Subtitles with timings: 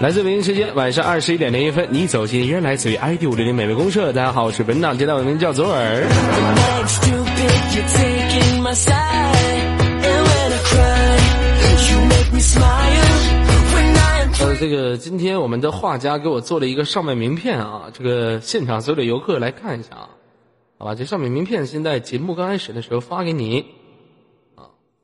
[0.00, 4.12] 来自北京时间晚上二十一点零一分，你走进依然来自于 ID 五零零美味公社。
[4.12, 6.06] 大家好，我是本档接待，我的名叫左耳。
[14.40, 20.10] 呃，这个今天我们的画家给我做了一个上面名片啊，这个现场所有的游客来看一下啊，
[20.78, 23.83] 好吧，这上面名片现在节目刚开始的时候发给你啊。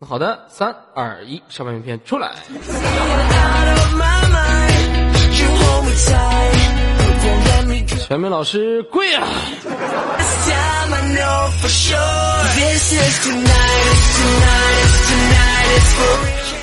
[0.09, 2.32] 好的，三二一，上面名片出来。
[8.09, 9.28] 全民老师跪啊！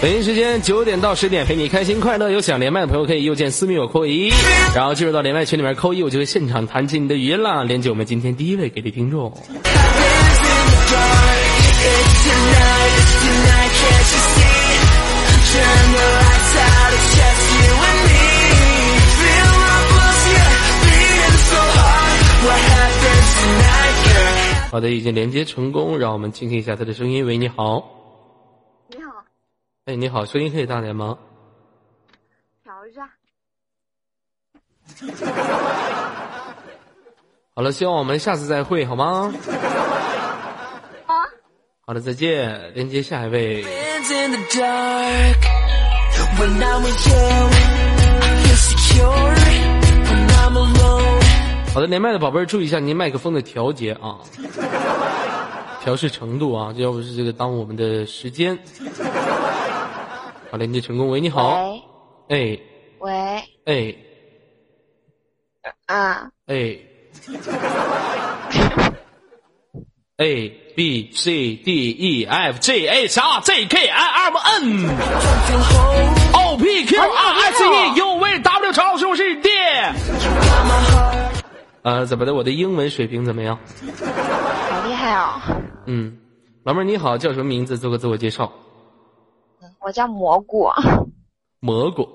[0.01, 2.31] 北京时间九点到十点，陪你开心快乐。
[2.31, 4.33] 有想连麦的朋友可以右键私密我扣一，
[4.75, 9.31] 然后进入到连麦群里面扣一，我就会现场弹起你的语音啦，连接我们今天第一位给力听众。
[24.69, 27.25] 好的，已经连接成功，让我们倾听一下他的声音。
[27.25, 27.84] 喂，你好。
[28.89, 29.12] 你好。
[29.86, 31.17] 哎，你好，声音可以大点吗？
[32.64, 33.09] 调一下。
[37.56, 39.34] 好了，希望我们下次再会，好吗？
[41.88, 41.89] 啊。
[41.89, 42.73] 好的，再见。
[42.73, 43.63] 连接下一位。
[51.73, 54.19] 好的，连麦的宝贝儿，注意一下您麦克风的调节啊，
[55.81, 58.59] 调试程度啊，要不是这个耽误我们的时间。
[60.51, 61.07] 好，连接成功。
[61.07, 61.73] 喂，你好。
[62.27, 62.59] 哎。
[62.99, 63.41] 喂。
[63.63, 63.95] 哎。
[65.85, 66.29] 啊。
[66.47, 66.77] 哎。
[70.17, 74.89] A B C D E F G H I J K L M N
[76.34, 79.50] O P Q R S E U V W 超老师，我是爹。
[81.81, 82.35] 呃，怎么的？
[82.35, 83.57] 我的英文水平怎么样？
[83.57, 85.41] 好厉害哦！
[85.88, 86.16] 嗯，
[86.63, 87.75] 老妹儿你好，叫什么名字？
[87.75, 88.53] 做个自我介绍。
[89.80, 90.69] 我叫蘑菇。
[91.59, 92.07] 蘑菇。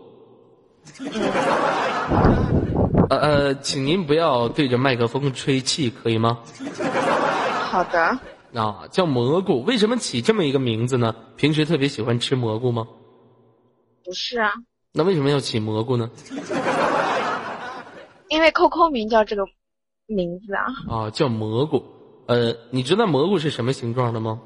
[3.10, 6.38] 呃呃，请您不要对着麦克风吹气，可以吗？
[7.68, 8.16] 好的。
[8.54, 11.14] 啊，叫蘑菇，为什么起这么一个名字呢？
[11.36, 12.86] 平时特别喜欢吃蘑菇吗？
[14.04, 14.52] 不是啊。
[14.92, 16.10] 那为什么要起蘑菇呢？
[18.28, 19.44] 因为 QQ 名叫这个。
[20.08, 20.66] 名字啊？
[20.90, 21.82] 啊，叫蘑菇。
[22.26, 24.42] 呃，你知道蘑菇是什么形状的吗？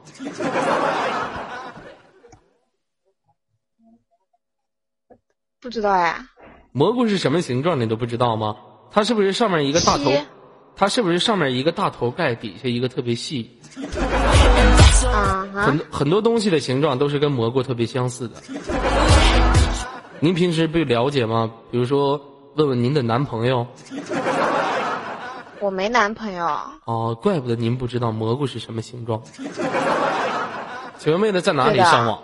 [5.61, 6.28] 不知道呀。
[6.71, 7.81] 蘑菇是什么形状？
[7.81, 8.56] 你都不知道吗？
[8.93, 10.12] 它是不是上面一个大头？
[10.77, 13.51] 它是不是上面一个大头盖，底下一个特别细？
[15.13, 18.37] 啊很多很多东西的形状都是跟蘑菇特别相似的。
[20.21, 21.51] 您平时不了解吗？
[21.71, 22.21] 比如说，
[22.57, 23.67] 问问您的男朋友。
[25.61, 26.47] 我没男朋友
[26.85, 29.23] 哦，怪不得您不知道蘑菇是什么形状。
[30.99, 32.19] 请问妹子在哪里上网？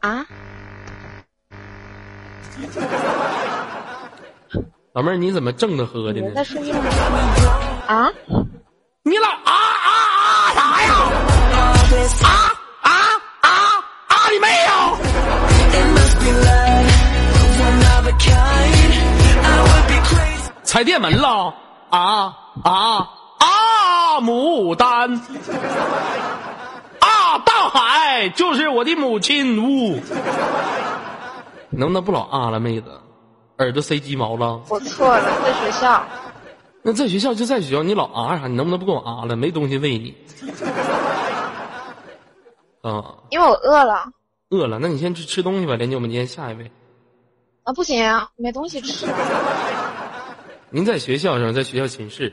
[0.00, 0.26] 啊？
[4.94, 6.28] 老妹儿，你怎么正着喝的呢？
[7.86, 8.12] 啊？
[9.04, 10.92] 你老啊啊啊啥呀？
[12.22, 12.28] 啊
[12.82, 12.90] 啊
[13.40, 13.48] 啊
[14.08, 14.14] 啊！
[14.30, 14.70] 你没有？
[20.62, 21.54] 踩电门了？
[21.88, 23.08] 啊啊
[23.38, 24.20] 啊！
[24.20, 25.14] 牡丹
[27.00, 29.98] 啊，大海就是我的母亲呜！
[31.70, 33.00] 能不能不老啊了，妹子？
[33.62, 34.60] 耳朵塞鸡毛了？
[34.68, 36.04] 我错了，在学校。
[36.82, 38.46] 那在学校就在学校，你老啊啥？
[38.48, 39.36] 你能不能不跟我啊了？
[39.36, 40.14] 没东西喂你。
[42.82, 43.14] 啊。
[43.30, 44.04] 因为我饿了。
[44.50, 45.76] 饿了，那你先去吃东西吧。
[45.76, 46.70] 连接我们今天下一位。
[47.62, 48.04] 啊，不行，
[48.36, 49.06] 没东西吃。
[50.70, 51.52] 您在学校是吧？
[51.52, 52.32] 在学校寝室。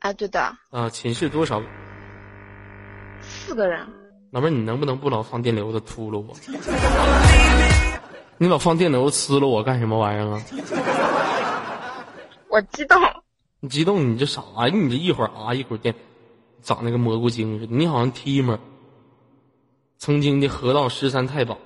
[0.00, 0.40] 啊，对的。
[0.70, 1.62] 啊，寝室多少？
[3.22, 3.86] 四个人。
[4.30, 6.34] 老妹儿，你能不能不老放电流的秃噜我？
[8.42, 10.42] 你老放电流呲了我干什么玩意儿啊？
[12.48, 13.00] 我激动。
[13.60, 14.66] 你激动你这啥呀？
[14.66, 15.94] 你这一会儿啊一会儿电，
[16.60, 17.72] 长那个蘑菇精似的。
[17.72, 18.58] 你好像 T 嘛？
[19.96, 21.56] 曾经的河道十三太保，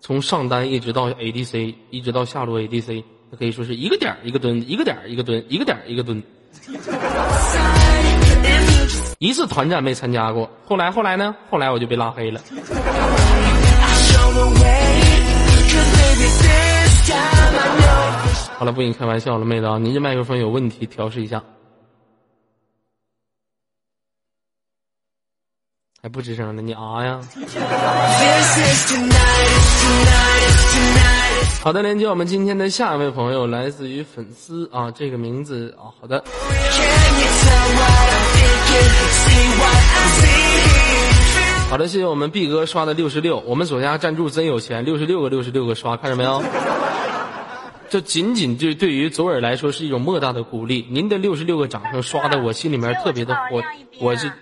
[0.00, 3.36] 从上单一直到 ADC，一直到下路 ADC 那。
[3.36, 6.22] 可以说是一个点一个蹲，一个点一个蹲，一个点一个蹲。
[9.18, 11.34] 一次团战没参加过，后来后来呢？
[11.50, 12.40] 后来我就被拉黑了。
[18.58, 21.42] 好了，不跟你开玩笑了，妹子啊，您这麦克风有问题，调试一下。
[26.02, 26.62] 还不吱声呢？
[26.62, 27.20] 你啊呀？
[31.62, 36.24] 好的，连接我们今天的下一位朋友，来自于粉丝啊，这个名字啊，好的。
[41.68, 46.42] 好的，谢谢我们 B 哥刷的六十六，我们左家赞助真有钱，六十六个六十六个刷，看着没有？
[47.90, 50.86] 这仅仅就对于左耳来说是一种莫大的鼓励。
[50.90, 53.62] 您的六十六个掌声刷的我心里面特别的火
[54.00, 54.32] 我是，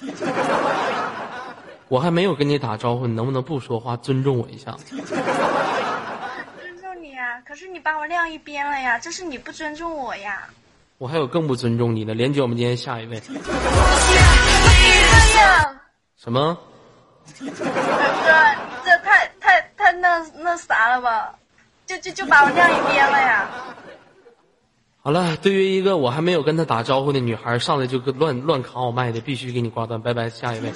[1.88, 4.76] 我还没有跟你打招呼，你能不能不说话，尊重我一下？
[4.88, 5.02] 尊
[6.80, 10.48] 重你啊，可是你把我晾一边了呀，这是你不尊重我呀。
[10.98, 13.20] 我还有更不尊重你的，连接我们今天下一位。
[16.22, 16.58] 什么？
[17.38, 17.50] 哥，你
[18.84, 21.34] 这太太太那那啥了吧？
[21.86, 23.48] 就就就把我晾一边了呀。
[25.02, 30.70] 好了，对于一个我还没有跟他打招呼的女孩，上来就跟乱乱卡我麦的，必须给你挂断，拜拜，下一位。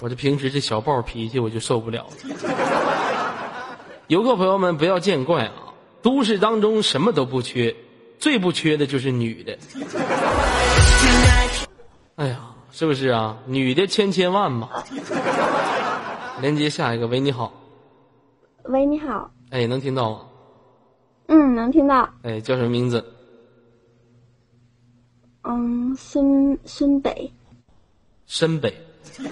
[0.00, 2.12] 我这平时这小暴脾气我就受不了了。
[4.06, 5.52] 游客朋友们不要见怪啊，
[6.00, 7.76] 都市当中什么都不缺，
[8.18, 9.58] 最不缺的就是女的。
[12.16, 13.38] 哎呀，是不是啊？
[13.46, 14.68] 女的千千万嘛。
[16.40, 17.52] 连接下一个，喂，你好，
[18.64, 20.20] 喂，你好，哎，能听到吗？
[21.26, 23.04] 嗯，能听到，哎，叫什么名字？
[25.42, 27.32] 嗯，孙孙北，
[28.26, 28.72] 深北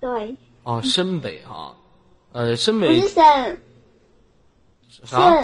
[0.00, 1.74] 对，啊，深北啊，
[2.32, 3.60] 呃，深不北是沈，
[5.06, 5.42] 啥？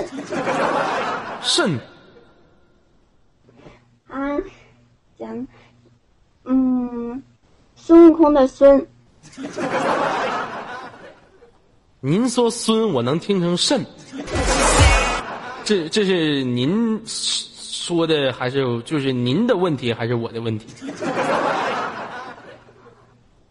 [1.40, 1.78] 肾
[4.08, 4.18] 啊，
[5.18, 5.46] 讲，
[6.44, 7.22] 嗯，
[7.76, 8.86] 孙悟空的孙，
[12.00, 13.86] 您说孙，我能听成肾。
[15.64, 20.66] 这这是您说的，还是就是您的问题，还是我的问题？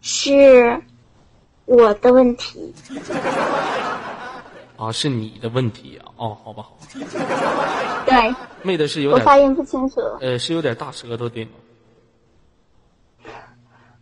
[0.02, 0.78] 是
[1.64, 2.74] 我的问题，
[4.82, 6.10] 啊，是你的问题啊！
[6.16, 6.86] 哦，好吧，好吧，
[8.04, 11.50] 对 妹的是有点我发音不清楚，呃，是有点大舌头对吗？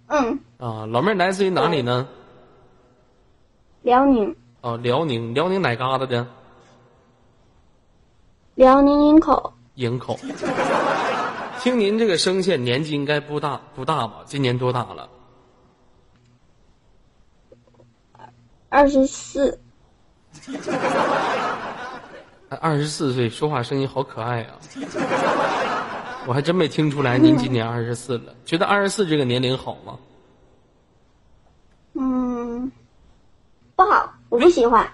[0.06, 2.09] 嗯，啊，老妹儿来自于哪里呢？
[3.82, 6.27] 辽宁，哦，辽宁，辽宁哪旮瘩的？
[8.55, 10.19] 辽宁营口，营口。
[11.61, 14.23] 听您这个声线，年纪应该不大不大吧？
[14.25, 15.09] 今年多大了？
[18.71, 19.59] 二十四，还
[22.61, 24.59] 二十四岁，说话声音好可爱啊！
[26.27, 28.35] 我还真没听出来您今年二十四了。
[28.45, 29.99] 觉得二十四这个年龄好吗？
[31.95, 32.71] 嗯，
[33.77, 34.87] 不好，我不喜欢，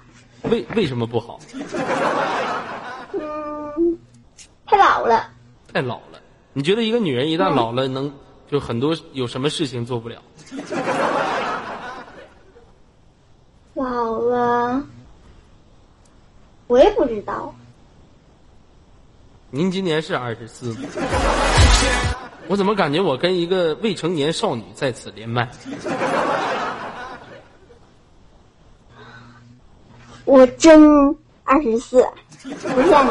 [0.42, 1.40] 为为什么不好？
[3.12, 3.98] 嗯，
[4.66, 5.30] 太老了，
[5.72, 6.20] 太老了。
[6.52, 8.12] 你觉得一个女人一旦老了，能
[8.50, 10.22] 就很多有什么事情做不了？
[13.74, 14.82] 老了，
[16.66, 17.54] 我也不知道，
[19.50, 20.80] 您今年是二十四吗？
[22.48, 25.48] 我怎么感觉我跟一个未成年少女在此连麦？
[30.24, 32.02] 我真二十四，
[32.42, 32.48] 不
[32.82, 33.10] 骗你。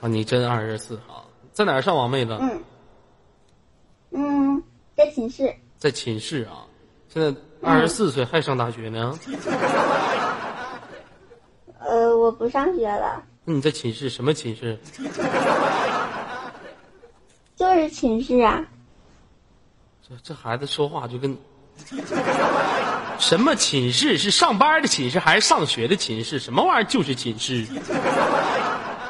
[0.00, 1.20] 啊，你真二十四啊？
[1.52, 2.36] 在哪儿上网，妹子？
[2.40, 2.62] 嗯，
[4.10, 4.62] 嗯，
[4.96, 6.64] 在寝室，在寝室啊。
[7.08, 9.18] 现在二十四岁还上大学呢？
[9.26, 9.32] 呃，
[12.22, 14.78] 我不上学了，那你在寝室什么寝室？
[17.56, 18.64] 就是寝室啊。
[20.08, 21.36] 这这孩子说话就跟
[23.18, 26.38] 什么寝室是上班的寝室还是上学的寝室？
[26.38, 27.66] 什么玩意儿就是寝室？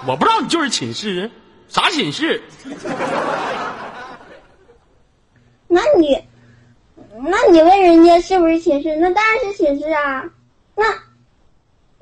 [0.07, 1.31] 我不知道你就是寝室，
[1.69, 2.43] 啥寝室？
[5.69, 6.19] 那你，
[7.19, 8.97] 那你问人家是不是寝室？
[8.97, 10.25] 那当然是寝室啊。
[10.75, 10.85] 那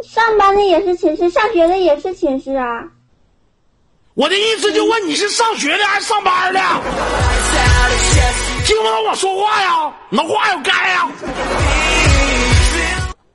[0.02, 2.85] 上班的也是寝室，上学的也是寝室啊。
[4.14, 6.61] 我的意思就问你是上学的还是上班的？
[8.64, 9.92] 听不懂我说话呀？
[10.11, 11.09] 能话有该呀？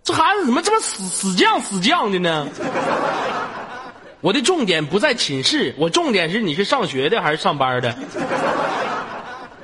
[0.04, 2.48] 这孩子怎么这么死死犟死犟的呢？
[4.22, 7.96] 我的重点不在寝室，我重点是你是上学的还是上班的？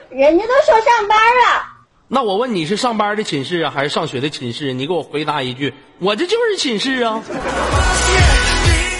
[0.10, 1.64] 人家都说上班了，
[2.08, 4.74] 那我问你是上班的寝室啊，还是上学的寝室？
[4.74, 7.22] 你给我回答一句，我这就是寝室啊。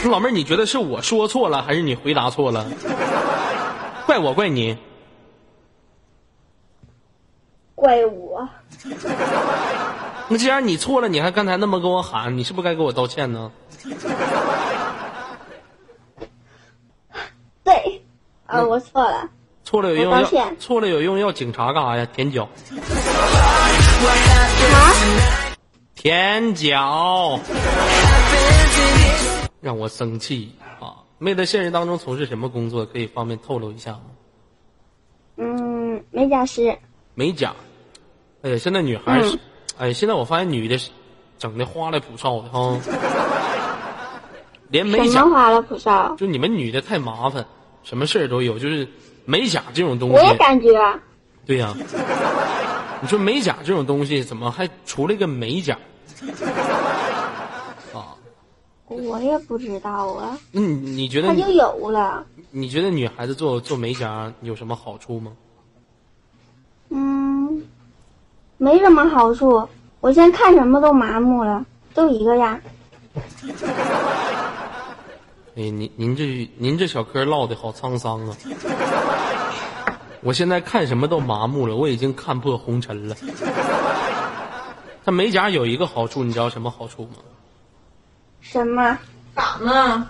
[0.06, 2.64] 老妹儿，你觉得是我说错了，还是你回答错了？
[4.06, 4.78] 怪我怪你？
[7.74, 8.48] 怪我。
[10.28, 13.52] 那既然你错了，你还刚才那么跟我喊，你是不是该给我道歉呢？
[17.64, 18.04] 对，
[18.46, 19.28] 啊，我错了。
[19.64, 22.06] 错了有用要我道歉错了有用要警察干啥呀？
[22.14, 22.44] 舔脚，
[24.74, 24.94] 啊？
[26.02, 27.40] 舔脚，
[29.62, 30.98] 让我生气啊！
[31.20, 32.84] 妹在，现实当中从事什么工作？
[32.88, 34.02] 可以方便透露一下吗？
[35.38, 36.76] 嗯，美甲师。
[37.14, 37.54] 美甲。
[38.42, 39.40] 哎呀，现在女孩是，嗯
[39.78, 40.90] 哎，现在我发现女的是
[41.38, 42.76] 整的花里胡哨的哈，
[44.70, 45.64] 连美甲花了？
[46.18, 47.46] 就你们女的太麻烦，
[47.84, 48.88] 什么事儿都有，就是
[49.26, 51.00] 美甲这种东西我，也感觉，
[51.46, 51.72] 对呀、
[53.02, 55.78] 你说美甲这种东西，怎么还除了一个美甲？
[57.94, 58.16] 啊，
[58.88, 62.26] 我也不知道啊，那你你觉得他就有了。
[62.52, 65.32] 你觉得女孩子做做美甲有什么好处吗？
[66.90, 67.64] 嗯，
[68.58, 69.68] 没什么好处。
[70.02, 72.60] 我现在看什么都麻木了，都一个样。
[75.56, 78.36] 哎，您您这您这小嗑唠的好沧桑啊！
[80.24, 83.16] 我现在看什么都麻木了，我已经看破红尘了。
[85.04, 87.16] 它美甲有一个好处，你知道什么好处吗？
[88.40, 88.98] 什么？
[89.36, 90.08] 咋呢？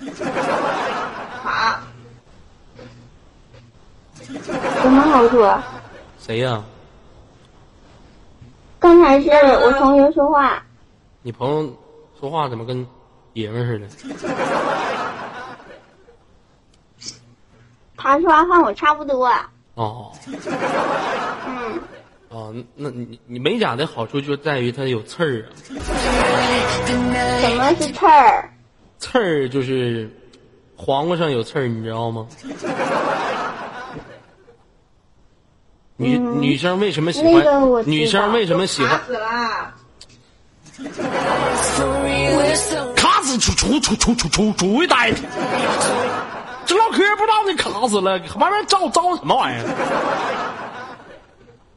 [1.44, 1.80] 啥？
[4.82, 5.46] 什么好处？
[6.18, 6.62] 谁呀、
[8.78, 10.62] 刚才是我同学说话，
[11.22, 11.76] 你朋友
[12.18, 12.86] 说话怎么跟
[13.34, 13.88] 爷们儿似的？
[17.96, 19.30] 他说话和我差不多。
[19.82, 20.12] 哦
[21.46, 21.80] 嗯，
[22.28, 25.50] 哦，那你你美甲的好处就在于它有刺儿啊，
[27.40, 28.50] 什么是刺儿？
[28.98, 30.08] 刺儿就是
[30.76, 32.26] 黄瓜上有刺儿，你知道吗？
[35.96, 37.32] 女、嗯女生为什么喜欢？
[37.34, 39.00] 那个我知道女生为什么喜欢？
[39.06, 39.74] 死啦！
[42.96, 45.18] 卡死出出出出出出出一呆的，
[46.66, 49.66] 这唠嗑不知道你卡死了，外面招招什么玩意儿？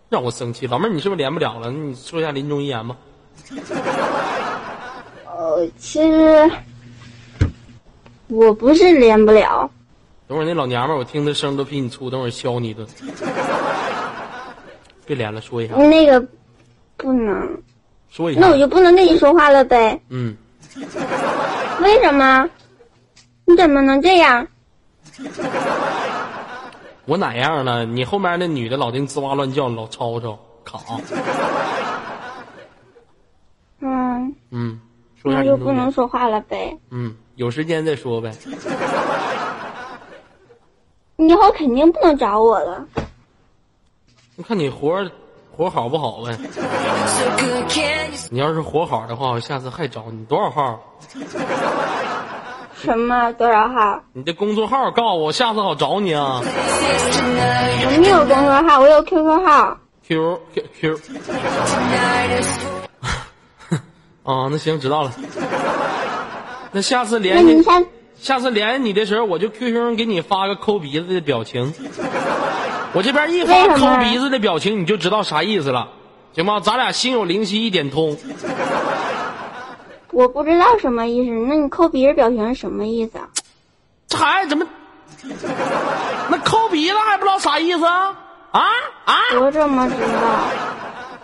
[0.10, 1.72] 让我生气，老妹儿，你是不是连不了了？
[1.72, 2.96] 你说一下临终遗言吧。
[5.25, 6.50] 呃，其实
[8.27, 9.70] 我不是连不了，
[10.27, 12.88] 等会儿那老娘们儿，我听她声都比你粗，等会儿削你一顿。
[15.06, 16.25] 别连了，说一下，那个
[16.98, 17.62] 不能，
[18.10, 18.39] 说一下。
[18.42, 20.00] 那我就不能跟你说话了呗？
[20.10, 20.36] 嗯，
[21.82, 22.48] 为什么？
[23.46, 24.48] 你怎么能这样？
[27.05, 27.86] 我哪样了？
[27.86, 30.79] 你后面那女的老丁吱哇乱叫，老吵吵卡。
[33.79, 34.79] 嗯，嗯，
[35.22, 35.72] 说那就不。
[35.72, 36.77] 能说话了呗？
[36.89, 38.31] 嗯，有时间再说呗。
[41.17, 42.86] 你以后肯定不能找我了。
[44.36, 45.10] 你看你活
[45.55, 46.38] 活好不好呗？
[48.31, 50.25] 你要是活好的话，我下次还找你。
[50.25, 50.79] 多少号？
[52.84, 54.03] 什么多少号？
[54.13, 56.41] 你的工作号告诉我，下次好找你啊。
[56.44, 59.77] 我没有工作号，我有 QQ 号。
[60.08, 61.00] Q Q Q。
[64.24, 65.12] 啊， 那行知道了。
[66.72, 67.63] 那下次联系，
[68.20, 71.74] 下次联系你的时候，我就 QQ 上给你发个抠鼻子的表情。
[72.94, 75.89] 我这边一发抠鼻子的表情，你就知道啥意思了，
[76.34, 76.60] 行吗？
[76.60, 78.17] 咱俩心有灵犀一点通。
[80.15, 81.31] 我不知道什么意思。
[81.31, 83.29] 那你抠鼻子表情是什么意思啊？
[84.07, 84.65] 这孩子怎么？
[86.29, 88.17] 那抠鼻子还不知道啥意思啊？
[88.51, 88.62] 啊
[89.03, 89.13] 啊！
[89.41, 90.48] 我怎么知道？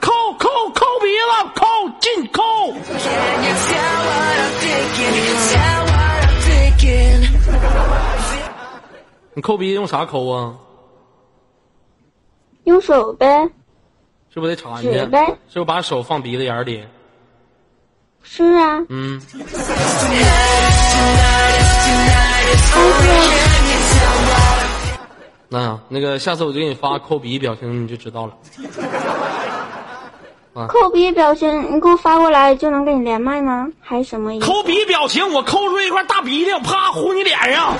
[0.01, 1.65] 抠抠抠鼻子，抠
[2.01, 2.41] 进抠。
[9.33, 10.53] 你抠鼻子用啥抠啊？
[12.65, 13.49] 用手呗。
[14.33, 14.99] 是不是得插进去？
[14.99, 16.83] 纸呗是不是把手放鼻子眼里？
[18.23, 19.21] 是啊，嗯，
[25.49, 28.33] 那那个下次我就给你发抠鼻表情，你就知道了。
[30.67, 33.67] 抠鼻表情，你给我发过来就能跟你连麦吗？
[33.81, 34.45] 还是什么意思？
[34.45, 37.73] 抠鼻表情，我抠出一块大鼻涕，啪呼你脸上。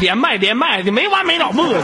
[0.00, 1.74] 连麦连麦的没完没了磨叽。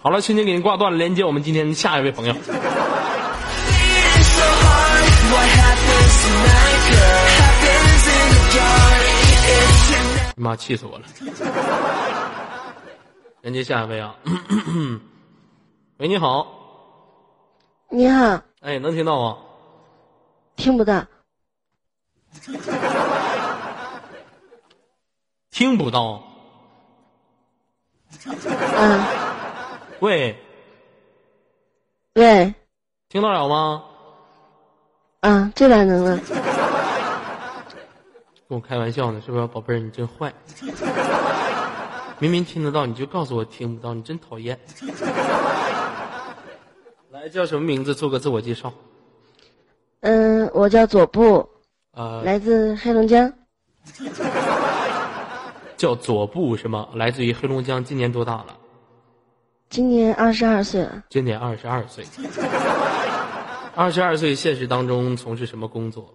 [0.00, 2.34] 好了，亲亲给您挂断了，连接我们今天下一位朋友。
[10.36, 11.04] 妈，气死我了！
[13.42, 14.14] 人接下一位啊，
[15.98, 16.46] 喂，你好，
[17.90, 19.36] 你好，哎，能听到吗？
[20.56, 21.04] 听不到，
[25.50, 26.22] 听不到。
[28.26, 29.04] 嗯，
[30.00, 30.36] 喂，
[32.14, 32.54] 喂，
[33.08, 33.84] 听到了吗？
[35.20, 36.20] 啊，这俩能呢，
[38.48, 39.80] 跟我开玩笑呢，是不是，宝贝儿？
[39.80, 40.32] 你真坏，
[42.20, 44.56] 明明听得到，你就告诉我听不到，你真讨厌。
[47.10, 47.92] 来，叫什么名字？
[47.92, 48.72] 做个自我介绍。
[50.02, 51.48] 嗯，我叫左布，
[51.94, 53.32] 呃，来自黑龙江，
[55.76, 56.88] 叫左布是吗？
[56.94, 58.56] 来自于黑龙江，今年多大了？
[59.68, 61.02] 今年二十二岁了。
[61.10, 62.04] 今年二十二岁。
[63.78, 66.12] 二十二岁，现实当中从事什么工作？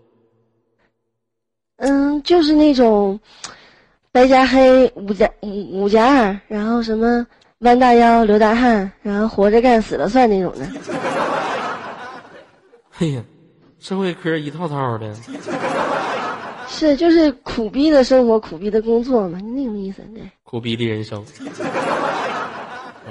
[1.77, 3.17] 嗯，就是那种
[4.11, 7.25] 白加黑五加五五加二，然后什么
[7.59, 10.67] 弯大腰流大汗，然后活着干死了算那种的。
[12.99, 13.23] 哎呀，
[13.79, 15.15] 社会科一套套的。
[16.67, 20.01] 是，就是苦逼的生活，苦逼的工作嘛，那种意思。
[20.13, 21.25] 对，苦逼的人生，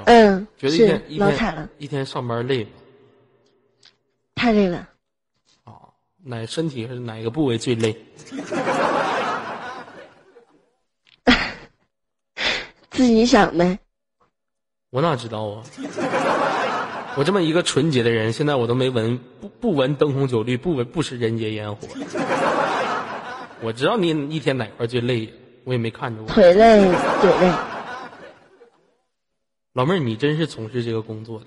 [0.05, 2.69] 嗯，觉得一天一天老惨了，一天上班累吗？
[4.43, 4.89] 太累了。
[5.63, 5.71] 啊，
[6.21, 7.95] 哪身体是哪个部位最累？
[12.91, 13.79] 自己想呗。
[14.89, 15.63] 我哪知道啊！
[17.15, 21.87] 我这么一个纯洁的人，现在我都没闻不不闻灯红酒绿，不闻不食人间烟火。
[23.61, 25.33] 我知道你一天哪块最累，
[25.63, 26.27] 我也没看着我。
[26.27, 26.81] 腿累，
[27.21, 27.49] 腿累。
[29.71, 31.45] 老妹儿，你真是从事这个工作的？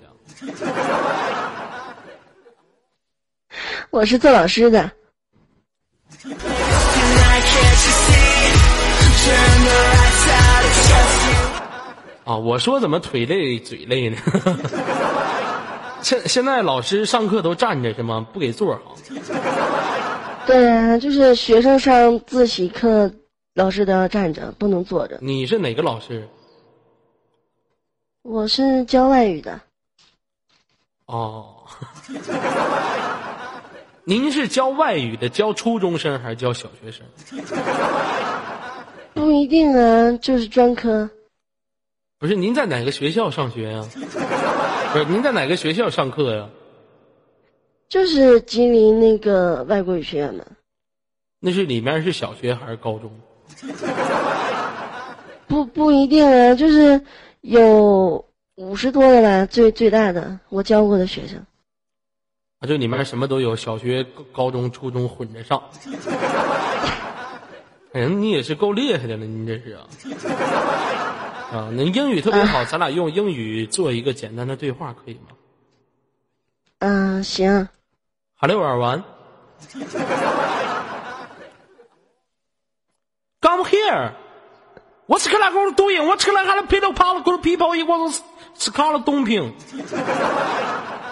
[3.89, 4.91] 我是做老师的，
[12.25, 14.17] 啊，我说怎么腿累嘴累呢？
[16.03, 18.25] 现现在老师上课都站着是吗？
[18.33, 18.81] 不给座啊？
[20.45, 23.11] 对啊，就是学生上自习课，
[23.55, 25.17] 老师都要站着，不能坐着。
[25.21, 26.27] 你是哪个老师？
[28.21, 29.59] 我是教外语的，
[31.05, 31.63] 哦，
[34.09, 37.05] 您是教外语的，教初中生还是教小学生？
[39.13, 41.09] 不一定啊，就是专科。
[42.17, 43.85] 不是，您在哪个学校上学呀、
[44.93, 46.47] 不是，您在哪个学校上课呀？
[47.89, 50.47] 就是吉林那个外国语学院的，
[51.41, 53.11] 那是里面是小学还是高中？
[55.47, 57.01] 不不一定啊，就是
[57.41, 61.45] 有五十多个吧，最最大的我教过的学生。
[62.59, 65.61] 啊，这里面什么都有，小学、高高中、初中混着上。
[67.93, 69.85] 哎呀，你也是够厉害的了，你这是啊。
[71.51, 75.29] 啊，那英语特别好，咱俩用英语做一个简单的对话，可以吗
[76.79, 77.67] 嗯、行
[78.37, 79.03] ，？Hello everyone.
[83.41, 84.13] Come here.
[85.07, 86.05] What's going on doing?
[86.05, 87.73] What's going on people power good people
[88.57, 89.53] Scarlet 东平。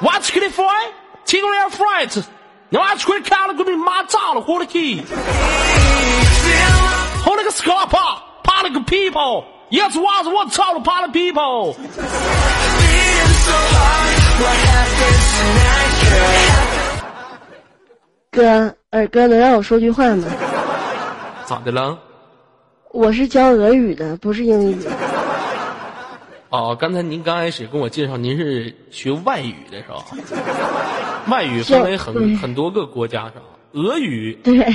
[0.02, 1.05] What's going on?
[1.26, 2.24] 提供点 fright.
[2.70, 5.04] 你妈去开了，给你妈炸了，活了气。
[7.24, 11.76] 后那个 scar 怕怕那个 people，也是娃子我操了怕了 people。
[18.32, 20.28] 哥，二哥能让我说句话吗？
[21.46, 21.98] 咋的了？
[22.92, 24.78] 我是教俄语的，不是英语。
[26.56, 30.06] 哦，刚才您刚开始跟我介绍，您是学外语的是吧？
[31.28, 33.42] 外语分为很很多个国家是吧？
[33.74, 34.74] 俄语，对，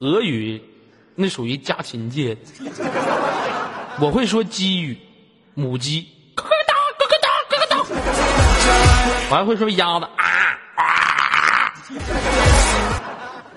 [0.00, 0.62] 俄语
[1.14, 2.40] 那属于家禽界的。
[4.02, 4.98] 我会说鸡语，
[5.54, 7.76] 母鸡，咯咯哒，咯咯哒，咯咯哒。
[9.30, 10.26] 我还会说鸭子，啊
[10.76, 11.72] 啊，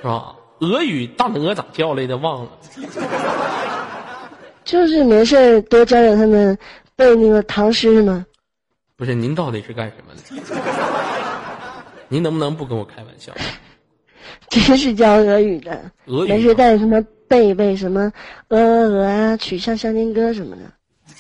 [0.02, 0.34] 是吧？
[0.60, 2.52] 俄语大鹅咋叫来的忘了。
[4.64, 6.58] 就是没事多教教他们
[6.96, 8.26] 背那个唐诗呢。
[8.96, 10.22] 不是，您到底是干什么的？
[12.08, 13.34] 您能不能不跟我开玩笑？
[14.50, 18.12] 真是教俄语的，俄语没事带什么背一背什么
[18.50, 20.62] 鹅鹅鹅啊，曲项向天歌什么的。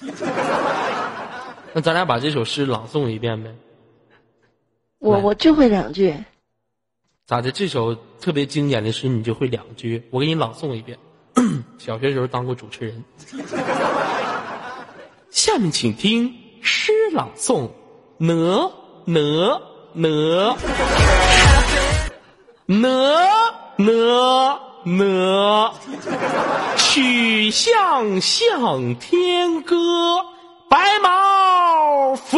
[1.73, 3.53] 那咱俩把这首诗朗诵一遍呗？
[4.99, 6.15] 我我就会两句，
[7.27, 7.51] 咋的？
[7.51, 10.97] 这首特别经典的诗你就会两句，我给你朗诵一遍。
[11.77, 13.03] 小学时候当过主持人。
[15.35, 17.69] 下面请听诗朗诵：
[18.19, 18.71] 哪
[19.03, 20.55] 哪哪
[22.67, 23.35] 哪
[23.75, 25.73] 哪哪，
[26.77, 29.75] 曲项向天歌，
[30.69, 32.37] 白毛浮。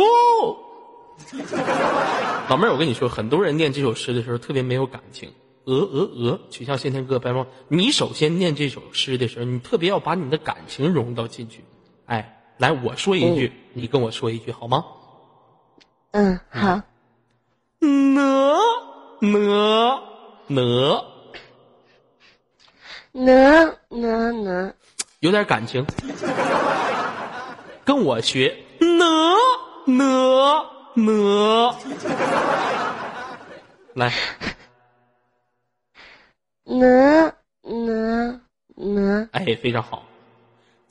[2.49, 5.31] 老妹儿，我跟你说，很多人念这首诗的时候特别没有感情。
[5.65, 7.45] 鹅鹅鹅，曲项向天歌，白毛。
[7.67, 11.63] 你首先念这首诗的时候，你特别要把你的感情融到进去。
[12.07, 14.83] 哎，来，我说一句，你跟我说一句，好吗？
[16.11, 16.81] 嗯，好，
[17.79, 18.23] 哪
[19.19, 20.01] 哪
[20.47, 21.03] 哪
[23.11, 24.73] 呢呢呢，
[25.19, 25.85] 有点感情，
[27.83, 29.35] 跟我学呢
[29.85, 30.03] 呢
[30.95, 31.75] 呢，
[33.93, 34.11] 来，
[36.63, 38.41] 呢呢
[38.75, 40.03] 呢，哎，非常好，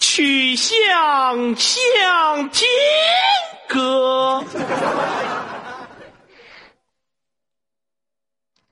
[0.09, 2.65] 曲项向天
[3.69, 4.43] 歌，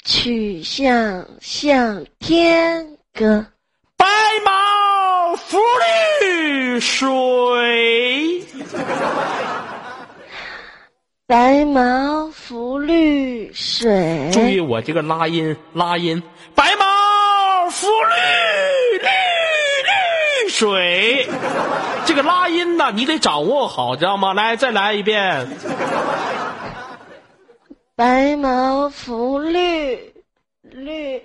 [0.04, 3.44] 曲项向天歌。
[3.96, 4.06] 白
[4.44, 5.58] 毛浮
[6.22, 7.04] 绿水。
[11.26, 14.30] 白毛浮绿水。
[14.32, 16.22] 注意我这个拉音，拉音，
[16.54, 18.14] 白毛浮绿
[20.54, 21.26] 水，
[22.06, 24.32] 这个拉音呢，你得掌握好，知道吗？
[24.34, 25.48] 来，再来一遍。
[27.96, 30.14] 白毛浮绿
[30.62, 31.24] 绿，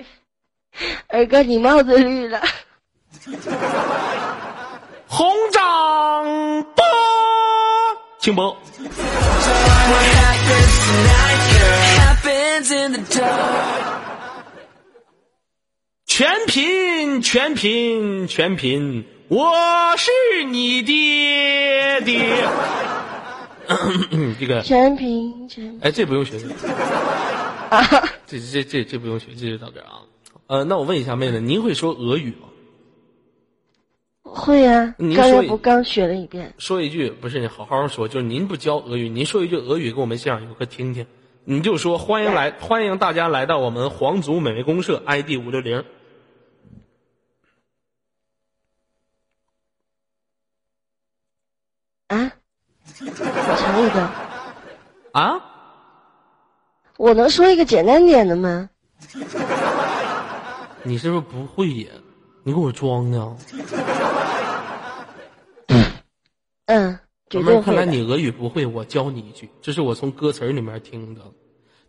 [1.10, 2.42] 二哥你帽子绿了。
[5.08, 6.84] 红掌拨，
[8.20, 8.58] 清波。
[16.06, 20.12] 全凭全凭全凭，我是
[20.44, 22.44] 你爹爹。
[24.40, 26.40] 这个全凭全哎，这不用学，
[27.70, 27.84] 啊，
[28.26, 30.02] 这这这这不用学，这就到这儿啊。
[30.48, 32.48] 呃，那我问一下妹子，您会说俄语吗？
[34.24, 36.52] 会呀、您说一刚才不刚学了一遍？
[36.58, 41.06] 说一句，不是你好好说，就是您不教俄语，您说一句俄语给我们现场游客听听。
[41.44, 45.86] 你就说欢迎来，欢迎大家来到我们皇族美味公社 ID 五六零。
[52.08, 52.32] 啊，
[53.00, 54.10] 好长一个，
[55.14, 55.40] 啊？
[56.98, 58.70] 我能说一个简单点的吗？
[60.84, 61.90] 你是不是不会呀？
[62.44, 63.38] 你给我装呢？
[66.66, 67.86] 嗯，绝老妹，看来。
[67.86, 71.22] 你俄语不会，我教你一句，这是我从歌词儿里面听的。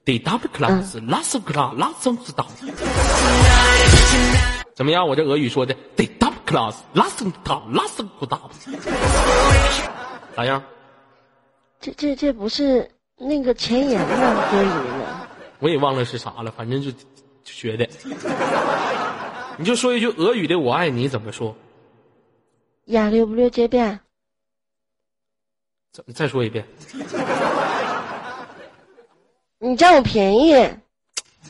[0.04, 2.46] 得 double class last class last stop。
[4.74, 5.06] 怎么样？
[5.06, 8.50] 我这俄语说的得 double class last stop last stop。
[10.36, 10.62] 咋样？
[11.80, 14.06] 这这这不是那个前言吗？
[14.50, 15.28] 歌里面的。
[15.60, 16.98] 我也忘了是啥了，反正就就
[17.44, 17.88] 学的。
[19.56, 21.54] 你就说一句俄语的“我爱你”怎么说？
[22.86, 23.98] 呀六不六街边，
[25.92, 26.66] 怎么再说一遍？
[29.58, 30.54] 你占我便宜。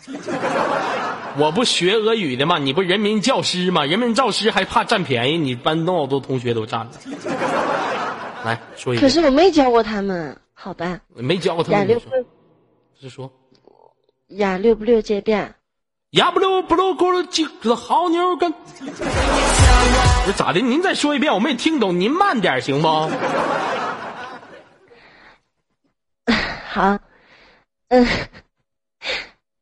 [1.38, 2.58] 我不学俄语的吗？
[2.58, 3.84] 你不人民教师吗？
[3.84, 5.38] 人民教师还怕占便宜？
[5.38, 6.90] 你班那么多同学都占了。
[8.44, 11.00] 来说一遍，可是我没教过他们，好吧？
[11.14, 12.00] 没教过他们。
[13.00, 13.30] 是说
[14.28, 15.54] 呀六不六街边，
[16.10, 18.52] 呀不溜不溜咕噜几个好妞跟。
[20.26, 20.60] 这咋的？
[20.60, 22.88] 您再说一遍，我没听懂，您慢点行不？
[26.68, 26.98] 好，
[27.88, 28.06] 嗯，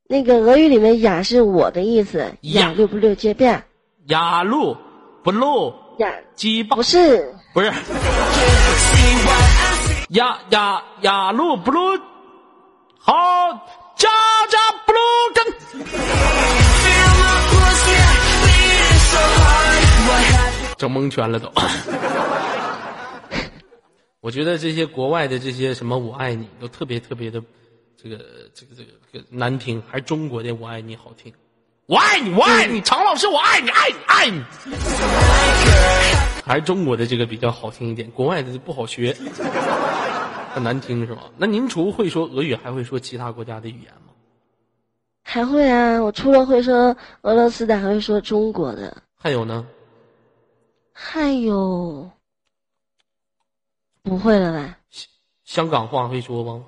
[0.08, 3.64] 那个俄语里面“呀”是我的意思，“呀呀六不六街边
[4.08, 4.76] 呀路
[5.22, 7.72] 不路”，呀鸡巴不是不是。
[10.08, 12.00] 呀呀呀路不路，
[12.98, 13.12] 好
[13.94, 14.08] 家
[14.48, 14.98] 家不路
[15.34, 15.44] 根。
[20.78, 21.52] 整蒙圈了都。
[24.20, 27.42] 我觉得这些国外的这些什么“我爱你”都特别特别的，
[28.02, 28.16] 这个
[28.54, 28.74] 这个
[29.12, 31.30] 这个难听，还是中国的“我爱你”好听。
[31.88, 34.44] 我爱你，我爱你，常老师，我爱你，爱你，爱你。
[36.44, 39.16] 还是中国的这个比较好听一点，国外的就不好学，
[40.52, 41.22] 很难听是吧？
[41.38, 44.12] 那您除会说俄语，还会说其他国家的语言吗？
[45.22, 49.66] 还会啊，我除了会说俄罗斯的，还会说中国的，还有呢？
[50.92, 52.10] 还有
[54.02, 54.76] 不会了吧？
[55.44, 56.62] 香港话会说吗？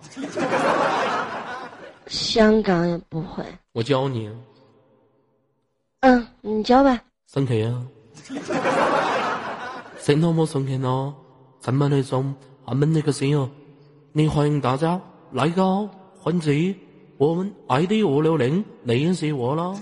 [2.06, 3.44] 香港也不会。
[3.72, 4.30] 我教你，
[6.00, 6.98] 嗯，你教吧。
[7.30, 7.82] 生气啊！
[9.98, 11.14] 谁那么生气呢？
[11.60, 12.34] 咱们那种
[12.64, 13.46] 俺们那个谁啊？
[14.12, 14.98] 你欢迎大家
[15.30, 15.86] 来到
[16.18, 16.50] 环子，
[17.18, 19.74] 我们 ID 五六零，你认识我啦？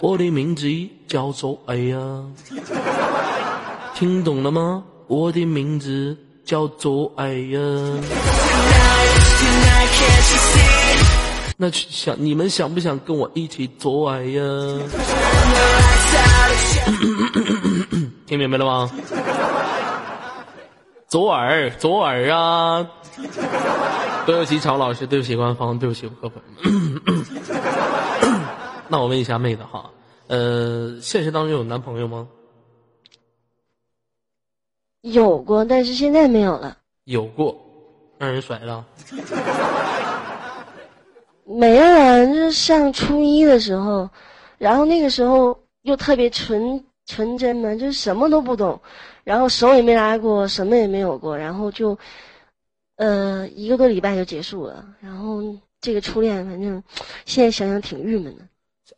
[0.00, 0.66] 我的名字
[1.06, 2.24] 叫做哎呀，
[3.94, 4.82] 听懂了吗？
[5.06, 7.60] 我的名字叫做哎呀。
[11.60, 14.42] 那想你们想不想跟我一起做爱呀？
[18.26, 18.88] 听明白了吗？
[21.08, 22.88] 左耳，左耳啊！
[24.24, 26.40] 对不起，曹老师，对不起，官方，对不起，我客户。
[28.86, 29.90] 那我问一下妹子哈，
[30.28, 32.28] 呃，现实当中有男朋友吗？
[35.00, 36.76] 有过，但是现在没有了。
[37.04, 37.56] 有过，
[38.18, 38.84] 让人甩了。
[41.50, 44.10] 没有啊，就是上初一的时候，
[44.58, 48.78] 然后那个时候又特别纯纯真嘛，就是什么都不懂，
[49.24, 51.98] 然后手也没拉过，什么也没有过，然后就，
[52.96, 54.84] 呃，一个多礼拜就结束了。
[55.00, 55.42] 然后
[55.80, 56.82] 这个初恋，反正
[57.24, 58.42] 现在想想挺郁闷的。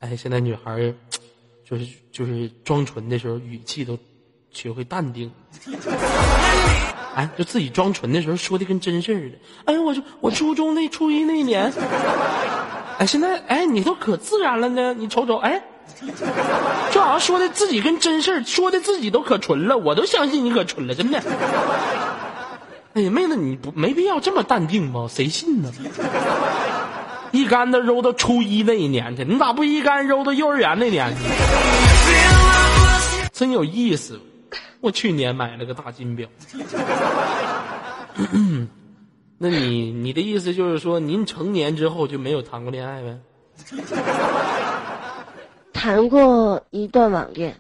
[0.00, 0.92] 哎，现在女孩
[1.64, 3.96] 就是就是装纯的时候，语气都
[4.50, 5.30] 学会淡定。
[7.36, 9.36] 就自己装纯的时候说的跟真事儿似的。
[9.64, 11.72] 哎，我就我初中那初一那一年，
[12.98, 15.62] 哎，现在哎你都可自然了呢，你瞅瞅，哎，
[16.92, 21.22] 就好像说的自己跟真事儿，说的自己都可纯了，我都相信你可纯了，真的。
[22.94, 25.06] 哎呀，妹子，你不没必要这么淡定吗？
[25.08, 25.72] 谁信呢？
[27.32, 31.22] 一竿子揉到初一那一年去，你咋不一竿揉到幼儿园那年去？
[33.32, 34.20] 真有意思。
[34.80, 36.28] 我去年买了个大金表。
[39.38, 43.18] 那你你的意思就是说，您成年之后就没有谈过恋爱呗？
[45.72, 47.58] 谈过一段网恋，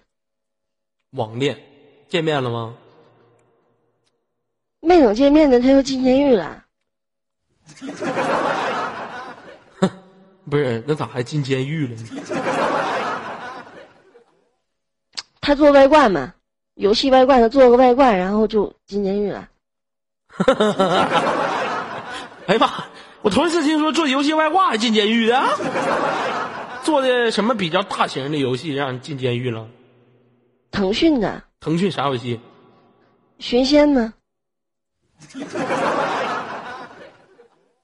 [1.12, 1.58] 网恋，
[2.08, 2.74] 见面了吗？
[4.80, 6.64] 没等见面呢，他又进监狱了。
[10.50, 12.02] 不是，那咋还进监狱了呢？
[15.40, 16.34] 他做外挂嘛，
[16.74, 19.48] 游戏外挂，的做个外挂，然后就进监狱了。
[22.46, 22.84] 哎呀妈！
[23.22, 25.42] 我头一次听说做游戏外挂还进监狱的，
[26.82, 29.68] 做的什么比较大型的游戏让人进监狱了？
[30.70, 32.40] 腾讯的腾讯啥游戏？
[33.38, 34.14] 寻仙呢？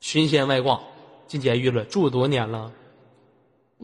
[0.00, 0.80] 寻仙外挂
[1.26, 2.72] 进监狱了，住了多少年了？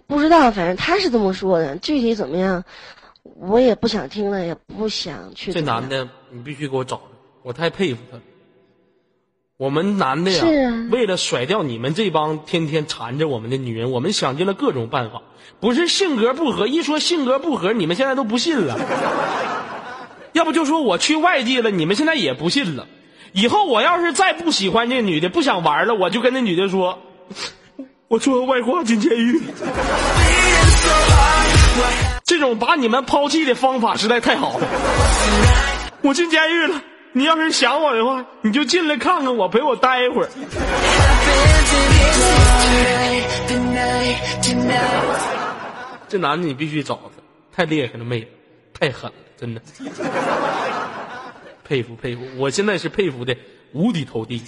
[0.07, 1.77] 不知道，反正他是这么说的。
[1.77, 2.65] 具体怎么样，
[3.41, 5.53] 我也不想听了，也不想去。
[5.53, 7.03] 这男的你必须给我找着，
[7.43, 8.23] 我太佩服他了。
[9.57, 15.23] 我们男的呀，是啊为了甩掉你们这帮天天缠着我们的女人，我们想尽了各种办法。
[15.61, 18.77] 不是性格不合，一说性格不合，你们现在都不信了。
[20.33, 22.89] 要不就说我去外地了，你们现在也不信了。
[23.33, 26.99] 以后我要是再不喜欢这女的，不想玩了，我就跟那女的说，
[28.09, 29.41] 我做外挂进监狱。
[32.33, 34.67] 这种把你们抛弃的方法实在太好了。
[36.01, 40.31] 我进监狱了，你要是想我的话，你就进来看看我，陪我待一会儿。
[46.09, 47.23] 这男的你必须找他，
[47.55, 48.29] 太厉害了，妹子，
[48.73, 49.61] 太狠了，真的，
[51.63, 53.37] 佩服佩服，我现在是佩服的
[53.75, 54.43] 五体投地。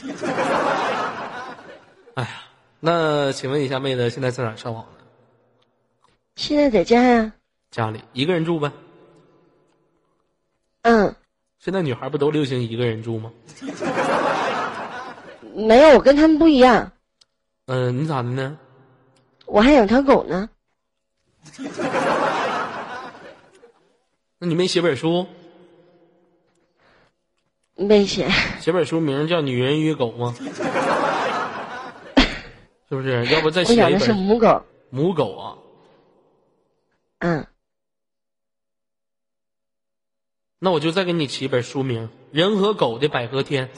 [2.15, 2.31] 哎呀，
[2.81, 5.05] 那请问一下，妹子现在在哪上网呢？
[6.37, 7.33] 现在在家呀、
[7.75, 8.71] 家里一个人住呗？
[10.83, 11.13] 嗯，
[11.59, 13.33] 现在女孩不都流行一个人住吗？
[15.57, 16.93] 没有，我跟他们不一样，
[17.67, 18.57] 嗯、你咋的呢？
[19.47, 20.49] 我还养条狗呢。
[24.39, 25.27] 那你没写本书？
[27.75, 28.29] 没写，
[28.61, 30.33] 写本书名叫《女人与狗》吗？
[32.89, 33.25] 是不是？
[33.27, 34.63] 要不再我养的是写一本母狗。
[34.91, 35.59] 母狗啊？
[37.19, 37.45] 嗯，
[40.65, 43.69] 那我就再给你起一本书名《人和狗的百合天》。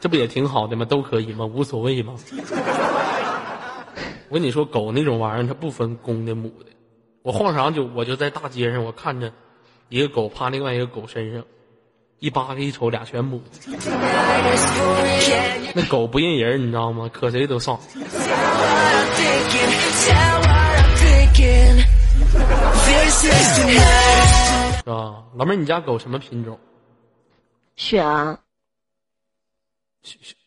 [0.00, 0.86] 这不也挺好的吗？
[0.86, 1.44] 都可以吗？
[1.44, 2.14] 无所谓吗？
[4.30, 6.70] 我跟你说，狗那种玩意儿，它不分公的母的。
[7.20, 9.30] 我晃啥就我就在大街上，我看着
[9.90, 11.44] 一个狗趴另外一个狗身上，
[12.20, 13.78] 一扒开一瞅，俩全母的。
[15.74, 17.08] 那狗不认人，你知道吗？
[17.12, 17.78] 可谁都上。
[24.82, 25.24] 是吧？
[25.34, 26.58] 老妹儿，你家狗什么品种？
[27.76, 28.38] 雪啊，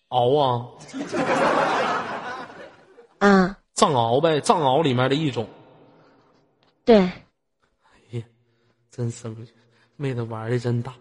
[0.09, 0.67] 獒啊，
[3.19, 5.47] 啊，藏獒呗，藏獒里面的一种。
[6.83, 7.11] 对，哎
[8.11, 8.21] 呀，
[8.89, 9.53] 真生气，
[9.95, 10.93] 妹子玩的真大，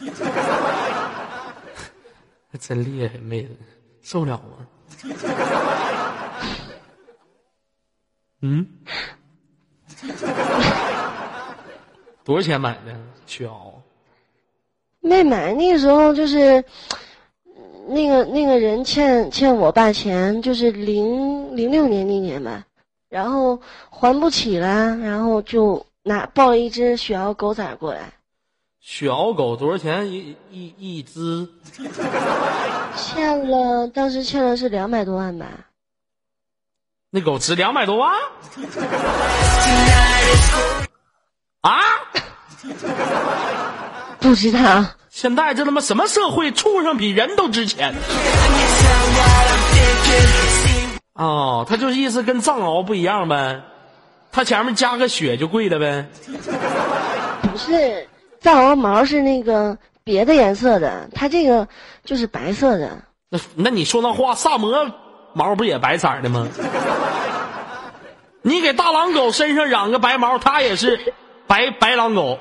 [2.60, 3.50] 真厉害，妹子
[4.02, 4.66] 受了吗？
[8.42, 8.64] 嗯，
[12.24, 12.94] 多少钱买的
[13.26, 13.72] 雪獒？
[15.00, 15.54] 没买。
[15.54, 16.62] 那个时候就是，
[17.88, 22.66] 那个那个人欠欠我爸钱，就是零零六年那年吧，
[23.08, 28.12] 然后还不起了，然后就拿抱了一只雪獒狗崽过来。
[28.84, 31.48] 雪獒狗多少钱一一一只？
[32.96, 35.46] 欠了，当时欠了是两百多万吧。
[37.10, 38.10] 那狗值两百多万？
[41.62, 41.70] 啊？
[44.18, 47.94] 不知道，现在这他妈什么社会，畜生比人都值钱。
[51.14, 53.62] 哦，他就是意思跟藏獒不一样呗，
[54.32, 56.08] 他前面加个雪就贵了呗。
[57.42, 58.08] 不是
[58.42, 61.66] 藏獒毛是那个别的颜色的，它这个
[62.04, 62.98] 就是白色的。
[63.28, 64.90] 那那你说那话，萨摩
[65.32, 66.48] 毛不也白色的吗？
[68.42, 71.14] 你给大狼狗身上染个白毛，它也是
[71.46, 72.38] 白白狼狗。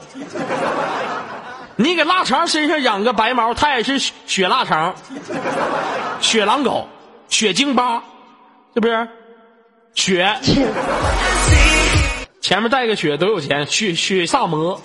[1.76, 4.96] 你给腊肠身上染个白毛，它也是雪雪腊肠，
[6.20, 6.88] 雪狼狗，
[7.28, 8.04] 雪京巴，
[8.74, 9.08] 是不是？
[9.94, 10.40] 雪
[12.42, 14.82] 前面带个雪多有钱，雪雪萨摩，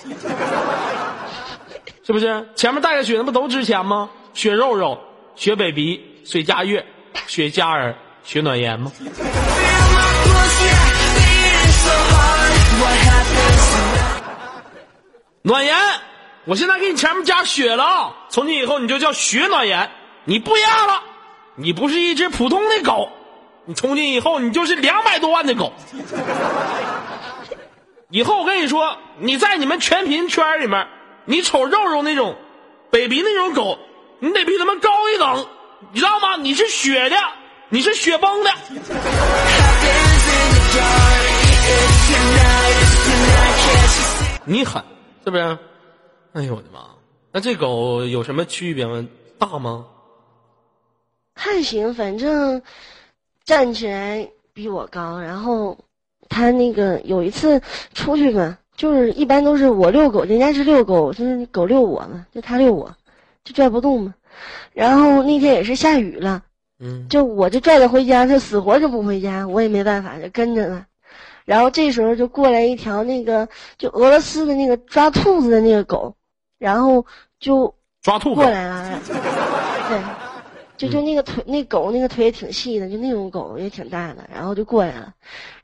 [2.07, 2.49] 是不是？
[2.55, 4.09] 前面带个雪，那不都值钱吗？
[4.33, 4.97] 雪肉肉、
[5.35, 6.87] 雪 baby、水佳悦、
[7.27, 8.93] 雪佳 儿、雪暖言吗？
[15.43, 15.77] 暖言，
[16.45, 18.15] 我现在给你前面加雪了啊！
[18.29, 19.91] 从今以后你就叫雪暖言，
[20.25, 21.03] 你不一样了，
[21.57, 23.09] 你不是一只普通的狗，
[23.65, 25.73] 你从今以后你就是两百多万的狗。
[28.11, 30.87] 以后我跟你说，你在你们全频圈里面，
[31.29, 32.37] 你瞅肉肉那种
[32.91, 33.77] ，baby 那种狗，
[34.21, 35.47] 你得比他们高一等，
[35.93, 36.37] 你知道吗？
[36.37, 37.17] 你是雪的，
[37.69, 38.51] 你是雪崩的。
[44.45, 44.81] 你狠
[45.25, 45.59] 是不是？
[46.35, 46.81] 哎呦我的妈！
[47.33, 49.05] 那这狗有什么区别吗？
[49.37, 49.85] 大吗？
[51.35, 52.63] 还行，反正
[53.45, 55.19] 站起来比我高。
[55.19, 55.77] 然后
[56.29, 57.61] 他那个有一次
[57.95, 62.95] 出去嘛，就是一般都是我遛狗，人家是遛狗，就是狗遛我嘛，就他遛我，
[63.43, 64.15] 就拽不动嘛。
[64.73, 66.43] 然后那天也是下雨了，
[66.79, 70.87] 嗯，就我就拽他回家，他死活就不回家，我也没办法，就跟着他。
[71.47, 76.15] 然后这时候就过来一条那个就俄罗斯的那个抓兔子的那个狗，
[76.59, 77.07] 然后
[77.39, 79.01] 就抓兔狗过来了，
[79.89, 79.99] 对，
[80.77, 85.15] 就就那个腿，那狗那个腿也挺细的，就那种狗也挺大的，然后就过来了，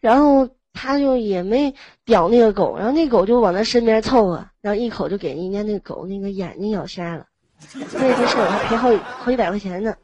[0.01, 7.27] 然后他就也没屌那个狗，然后那狗就往他身边凑合，然后一口就给人家那狗那个眼睛咬瞎了，
[7.75, 9.95] 那个事儿我还赔好几好几百块钱呢。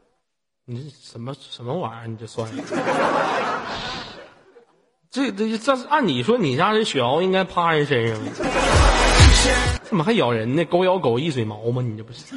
[0.65, 2.07] 你这什么什么玩意儿？
[2.07, 2.63] 你 这算的？
[5.11, 8.21] 这这这按你说你家这雪獒应该趴人身上，
[9.83, 10.65] 怎么还咬人呢？
[10.67, 11.81] 狗咬狗一嘴毛吗？
[11.81, 12.37] 你这不是？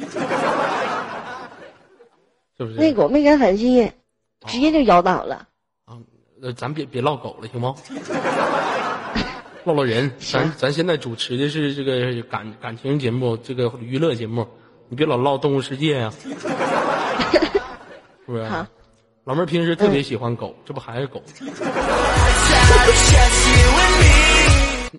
[2.56, 2.76] 是不是？
[2.76, 3.92] 那狗没敢反击，
[4.46, 5.48] 直接就咬倒了。
[6.56, 7.74] 咱别别唠狗了，行吗？
[9.64, 14.44] 唠唠人，咱咱现在主持的是这个感感情节目，这个娱乐节目，
[14.88, 16.28] 你别老唠动物世界呀、 是
[18.26, 18.44] 不是？
[19.24, 21.22] 老妹儿平时特别喜欢狗，这不还是狗？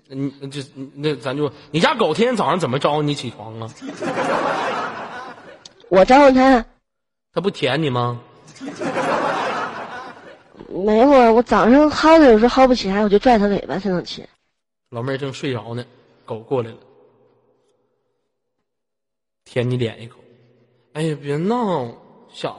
[0.08, 0.62] 你你这
[0.94, 3.68] 那咱就你家狗天天早上怎么招呼你起床啊？
[5.90, 6.64] 我招呼它，
[7.34, 8.18] 它不舔你吗？
[10.82, 14.26] 没有啊，我早上薅它有时候薅不起来，我就拽它尾巴才能起。
[14.90, 15.84] 老妹儿正睡着呢，
[16.24, 16.76] 狗过来了，
[19.44, 20.18] 舔你脸一口。
[20.94, 21.92] 哎呀，别闹，
[22.32, 22.54] 小，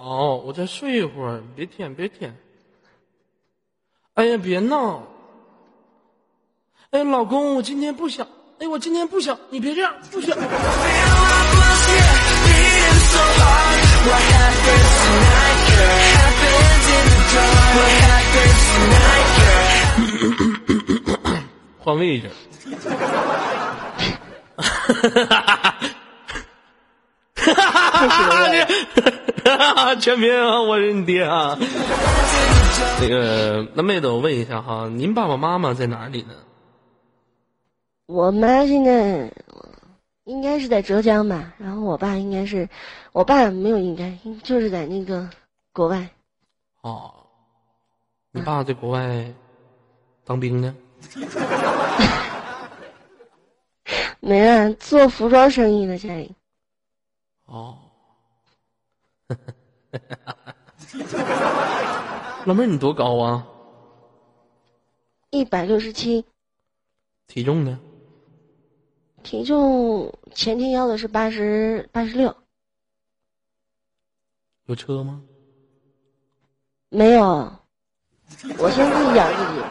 [0.45, 2.35] 我再睡一会儿，别舔，别舔。
[4.13, 5.03] 哎呀，别闹。
[6.91, 8.25] 哎，老公，我今天不想。
[8.59, 10.37] 哎，我今天不想，你别这样，不想。
[21.79, 22.29] 换位置。
[24.57, 25.75] 哈哈哈哈
[29.45, 29.73] 哈！
[29.75, 31.55] 哈全民啊，我是你爹啊！
[32.99, 36.33] 那个，那妹子，我问一下哈，您爸爸妈妈在哪里呢？
[38.07, 39.31] 我妈现在
[40.23, 42.67] 应该是在浙江吧，然后我爸应该是，
[43.11, 45.29] 我爸没有应该，就是在那个
[45.75, 46.09] 国外。
[46.83, 47.13] 哦，
[48.31, 49.29] 你爸在国外
[50.23, 50.73] 当兵呢？
[54.21, 56.33] 没了，做服装生意的家里。
[57.43, 57.77] 哦，
[62.45, 63.45] 老妹儿，你多高啊？
[65.31, 66.25] 一百六十七，
[67.27, 67.77] 体重呢？
[69.23, 72.33] 体重前天要的是八十八十六，
[74.67, 75.21] 有车吗？
[76.95, 77.51] 没有，
[78.57, 79.61] 我先自己养自己。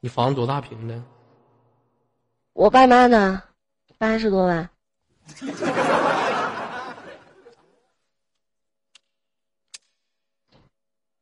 [0.00, 1.02] 你房子多大平的？
[2.52, 3.42] 我爸妈呢，
[3.96, 4.68] 八十多万。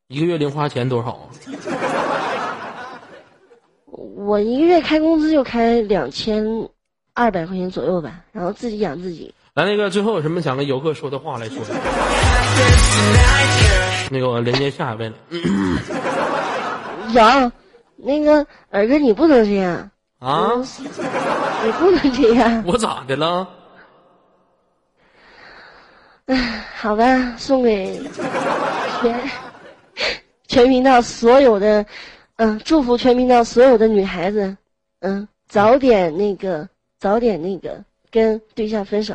[0.09, 1.31] 一个月零花钱多少啊？
[3.87, 6.45] 我一个月开工资就开两千
[7.15, 9.33] 二百块钱左右吧，然后自己养自己。
[9.55, 11.63] 来，那个最后有什么想跟游客说的话来说？
[14.13, 15.15] 那个我连接下一位了。
[17.15, 17.51] 有，
[17.97, 20.51] 那个儿哥你不能这样，啊？
[21.65, 22.63] 你不能这样。
[22.67, 23.49] 我咋的了？
[26.77, 28.03] 好吧，送给
[29.01, 29.31] 全
[30.47, 31.87] 全频道所有的，
[32.37, 34.55] 嗯，祝福全频道所有的女孩子，
[35.01, 39.15] 嗯，早点那个，早点那个跟对象分手。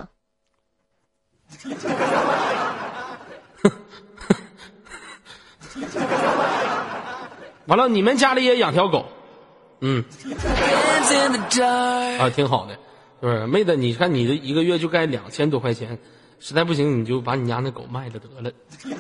[7.68, 9.06] 完了，你们家里也养条狗？
[9.82, 10.04] 嗯，
[12.20, 12.74] 啊，挺好的，
[13.22, 13.46] 是不是？
[13.46, 16.00] 妹子，你看你这一个月就该两千多块钱，
[16.40, 18.52] 实在不行你就把你家那狗卖了得了。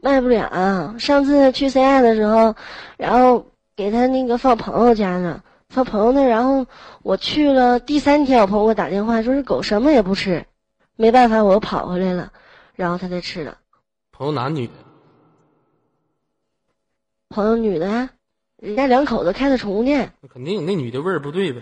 [0.00, 0.94] 卖不了。
[1.00, 2.54] 上次去 CI 的时候，
[2.96, 6.66] 然后给他那个放朋友家呢，放朋友那，然后
[7.02, 10.46] 我去了第三天，我朋友给我打电话说是狗什么也不吃，
[10.94, 12.30] 没办法，我又跑回来了，
[12.78, 13.58] 然后他才吃的。
[14.12, 14.72] 朋友男女的？
[17.28, 18.08] 朋友女的呀，
[18.58, 20.12] 人家两口子开的宠物店。
[20.20, 21.60] 那肯定那女的味儿不对呗。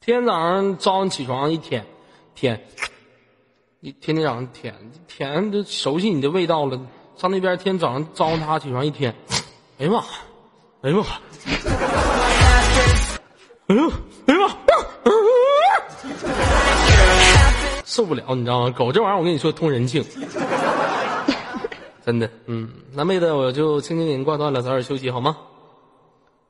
[0.00, 1.84] 天天早上早上起床一舔，
[2.34, 2.58] 舔，
[3.80, 4.74] 你天天早上舔
[5.06, 6.80] 舔就熟悉你的味道了。
[7.18, 9.14] 上那边天早上招呼他起床一天，
[9.78, 10.02] 哎呀妈，
[10.80, 11.04] 哎呀妈，
[13.68, 13.90] 哎呦
[14.26, 14.56] 哎呦妈。
[17.84, 18.70] 受不了，你知道吗？
[18.76, 20.04] 狗这玩意儿，我跟你说通人性，
[22.04, 22.28] 真的。
[22.46, 25.36] 嗯，那妹子，我就轻轻给您挂断了，早点休息好吗？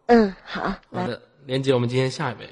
[0.06, 0.62] 嗯，好。
[0.92, 2.50] 好的，连接我们今天下一位。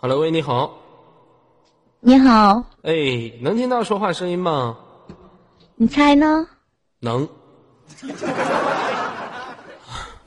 [0.00, 0.78] Hello，喂，你好。
[1.98, 2.92] 你好，哎，
[3.40, 4.78] 能听到说话声音吗？
[5.74, 6.46] 你猜呢？
[7.00, 7.28] 能。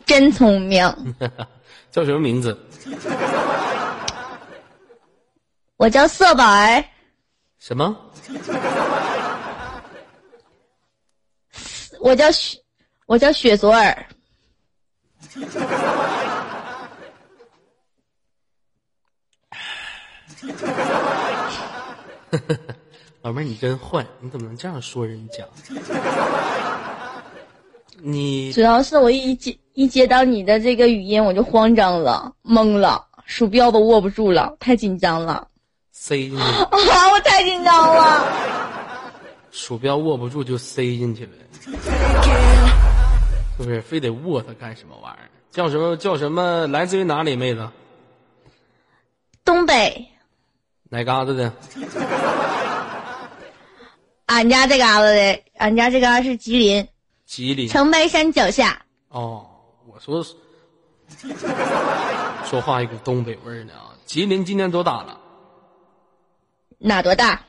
[0.05, 0.83] 真聪明。
[1.89, 2.57] 叫什么名字？
[5.77, 6.83] 我叫色宝儿。
[7.59, 7.95] 什么？
[12.01, 12.57] 我叫雪，
[13.05, 14.05] 我叫雪左耳。
[23.21, 24.05] 老妹儿，你真坏！
[24.19, 25.43] 你怎么能这样说人家？
[27.99, 35.47] 你主要是我一接一接到你的这个语音，我就慌张了，懵了，鼠标都握不住了，太紧张了。
[35.91, 36.69] 塞进去 啊！
[37.11, 38.27] 我太紧张了。
[39.51, 41.31] 鼠标握不住就塞进去了，
[43.57, 43.81] 是不是？
[43.81, 45.29] 非得握它干什么玩意儿？
[45.49, 45.97] 叫什么？
[45.97, 46.67] 叫什么？
[46.67, 47.69] 来自于哪里，妹子？
[49.43, 50.07] 东北。
[50.89, 51.51] 哪嘎子的？
[54.27, 56.87] 俺家这嘎子的，俺家这嘎是吉林。
[57.25, 57.67] 吉林。
[57.67, 58.85] 长白山脚下。
[59.09, 59.49] 哦，
[59.87, 60.23] 我说
[62.45, 63.95] 说话一股东北味儿呢啊！
[64.05, 65.19] 吉林今年多大了？
[66.77, 67.41] 哪多大？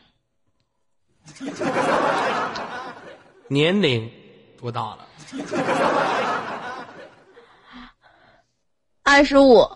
[3.48, 4.10] 年龄
[4.60, 5.07] 多大了？
[9.04, 9.66] 二十五。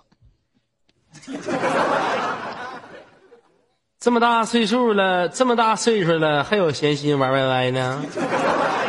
[3.98, 8.04] 这么大岁数了，这么大岁数了，还有闲心玩 YY 呢？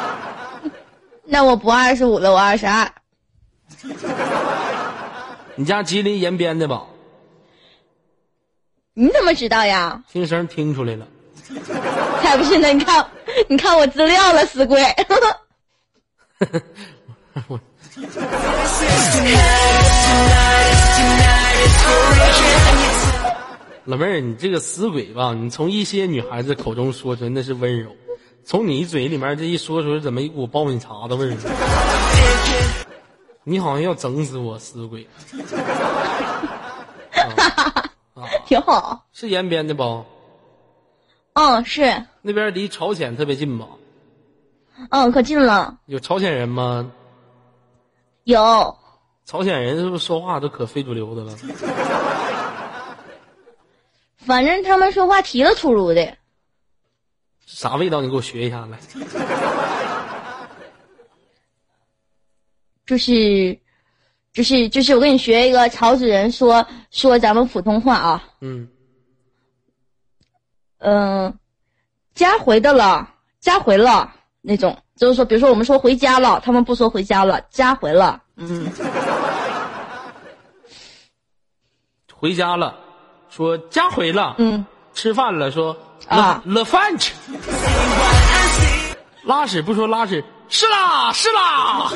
[1.26, 2.92] 那我不二十五了，我二十二。
[5.56, 6.84] 你家吉林延边的吧？
[8.96, 10.04] 你怎么知道呀？
[10.12, 11.06] 听声听出来了。
[12.22, 12.70] 才不是呢！
[12.70, 13.06] 你看，
[13.48, 14.82] 你看我资料了，死鬼。
[23.86, 25.34] 老妹儿，你这个死鬼吧！
[25.34, 27.90] 你从一些女孩子口中说出来那是温柔，
[28.46, 31.36] 从你嘴里面这一说出来，怎么一股爆米碴子味儿？
[33.44, 35.06] 你好像要整死我，死鬼！
[38.16, 39.06] 啊， 挺好。
[39.12, 40.06] 是延边的不？
[41.34, 42.06] 嗯，是。
[42.22, 43.66] 那边离朝鲜特别近吧？
[44.90, 45.78] 嗯，可近了。
[45.86, 46.92] 有朝鲜人吗？
[48.24, 48.78] 有。
[49.26, 51.36] 朝鲜人是不是说话都可非主流的了？
[54.18, 56.18] 反正他们说话提了秃噜的，
[57.46, 58.02] 啥味道？
[58.02, 58.78] 你给我学一下来。
[62.86, 63.58] 就是，
[64.34, 68.68] 就是就是我跟你学一个朝鲜人说说咱们普通话啊，嗯，
[70.80, 71.40] 嗯、
[72.14, 73.10] 家回的了，
[73.40, 74.14] 家回了
[74.46, 78.68] 那种，就是说，比如说我们说回家了，他们不说回家了，家回了，嗯，
[82.14, 82.76] 回家了，
[83.30, 85.74] 说家回了，嗯，吃饭了，说
[86.10, 87.14] 了啊了饭去。
[89.24, 91.90] 拉屎不说拉屎，是啦是啦。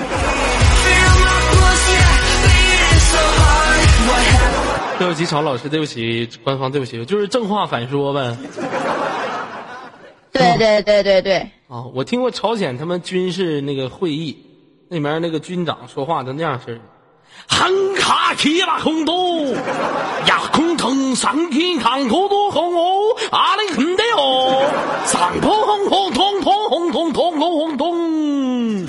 [4.98, 8.38] 对不起，曹老师，对不起，官方对不起，就是正话反说呗。
[10.38, 14.38] 对对对对对，啊，我听过朝鲜他们军事那个会议，
[14.90, 16.80] 那边那个军长说话都那样式儿。
[17.48, 19.46] 汉卡提拉空多，
[20.28, 24.66] 呀空腾上天看可多红哦，阿里很得哦，
[25.06, 28.88] 上通红红通通红通通红红通。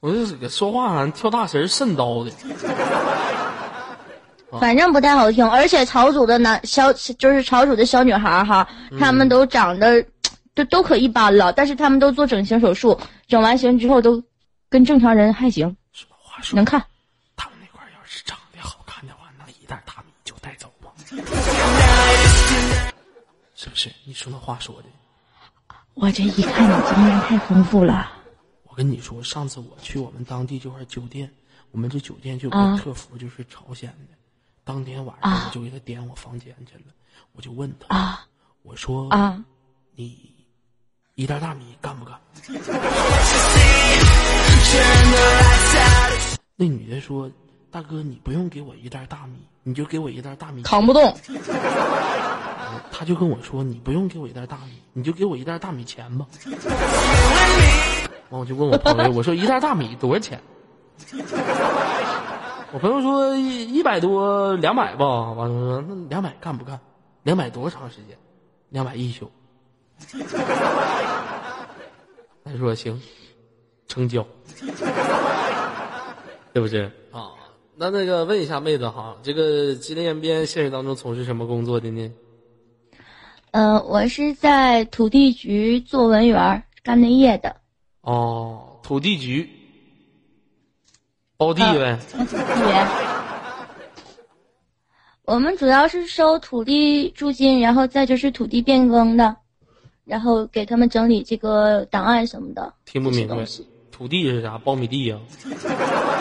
[0.00, 2.30] 我这这个说话好像跳大神儿肾刀的，
[4.60, 10.04] 反正不太好听，而且朝主的男小就是朝主的小女孩儿哈，他们都长得
[10.54, 14.22] 都都可一般了，但是他们都做整形手术，整完形之后都
[14.68, 16.82] 跟正常人还行，什么话说能看。
[17.36, 20.92] 他们那块儿要是长得好看的话，那一袋大米就带走吧，
[23.54, 23.90] 是不是？
[24.04, 24.84] 你说那话说的。
[25.94, 28.10] 我这一看你经验太丰富了，
[28.64, 31.32] 我跟你说，上次我去我们当地这块酒店，
[31.70, 34.16] 我们这酒店就有啊个客服，就是朝鲜的。
[34.64, 36.84] 当天晚上啊我就给他点我房间去了，
[37.32, 38.26] 我就问他，啊
[38.62, 39.44] 我说啊，
[39.94, 40.18] 你
[41.14, 42.18] 一袋大米干不干？
[46.56, 47.30] 那女的说
[47.70, 51.14] ：“大哥，你不用给我一袋大米，你就给我一袋大米。”扛不动。
[52.90, 56.26] 他就跟我说：“你不用给我一袋大米，你就给我一袋大米钱吧。
[58.30, 60.40] ”完我就问我朋友：“我说一袋大米多少钱？”
[62.74, 65.30] 我朋友说一一百多两百吧。
[65.30, 66.80] 完了说那两百干不干？
[67.22, 68.18] 两百多长时间？
[68.70, 69.30] 两百一宿。
[72.44, 73.00] 他说行，
[73.86, 74.26] 成交，
[76.52, 77.30] 对不对啊？
[77.76, 82.12] 那那个问一下妹子哈，这个吉林延边现实当中从事什么工作的呢？
[83.52, 87.54] 呃、我是在土地局做文员儿干那业的。
[88.00, 89.48] 哦，土地局
[91.44, 91.98] 包地呗。
[92.16, 92.86] 也，
[95.26, 99.36] 我们主要是收土地租金，然后再就是土地变更的，
[100.06, 102.72] 然后给他们整理这个档案什么的。
[102.86, 103.36] 听不明白
[103.90, 104.58] 土地是啥？
[104.64, 105.18] 苞米地呀、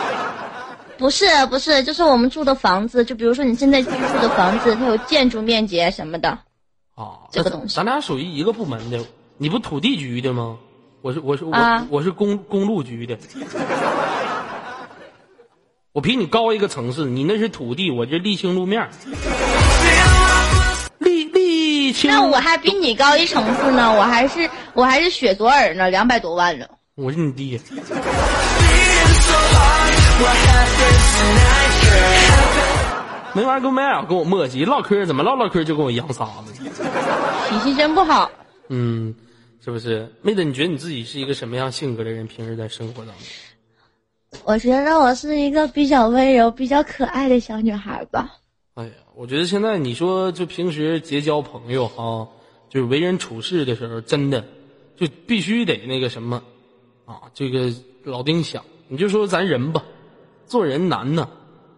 [0.97, 6.29] 不是不是，就是我们住的房子，就比如说你现在居住的房子，它有建筑面积什么的。
[6.95, 7.19] 啊？
[7.31, 8.99] 这个东西咱咱俩属于一个部门的。
[9.37, 10.57] 你不土地局的吗？
[11.01, 13.17] 我是我是我、啊我是公公路局的。
[15.93, 18.89] 我比你高一个层次，你那是土地，我这沥青路面儿。
[20.99, 26.65] 沥沥青，那我还比你高一层次呢，我还是我还是雪左耳呢，两百多万呢。
[26.95, 27.61] 我是你爹。
[33.35, 36.63] 没完，跟我没了，跟我磨叽，唠嗑怎么唠唠嗑就跟我扬沙子？
[37.51, 38.31] 脾气真不好。
[38.69, 39.13] 嗯，
[39.63, 40.11] 是不是？
[40.23, 42.25] 妹子，你觉得你自己是一个什么样性格的人？
[42.25, 43.17] 平时在生活当中，
[44.45, 48.37] 我觉得我是一个比较温柔、比较可爱的小女孩吧。
[48.75, 52.27] 哎呀，我觉得现在你说就平时结交朋友哈，
[52.69, 54.43] 就是为人处事的时候，真的
[54.97, 56.41] 就必须得那个什么
[57.05, 57.71] 啊，这个
[58.03, 59.83] 老丁想，你就说咱人吧，
[60.45, 61.27] 做人难呐。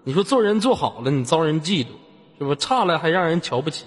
[0.03, 1.87] 你说做人做好了，你遭人嫉妒，
[2.37, 2.55] 是不？
[2.55, 3.85] 差了还让人瞧不起。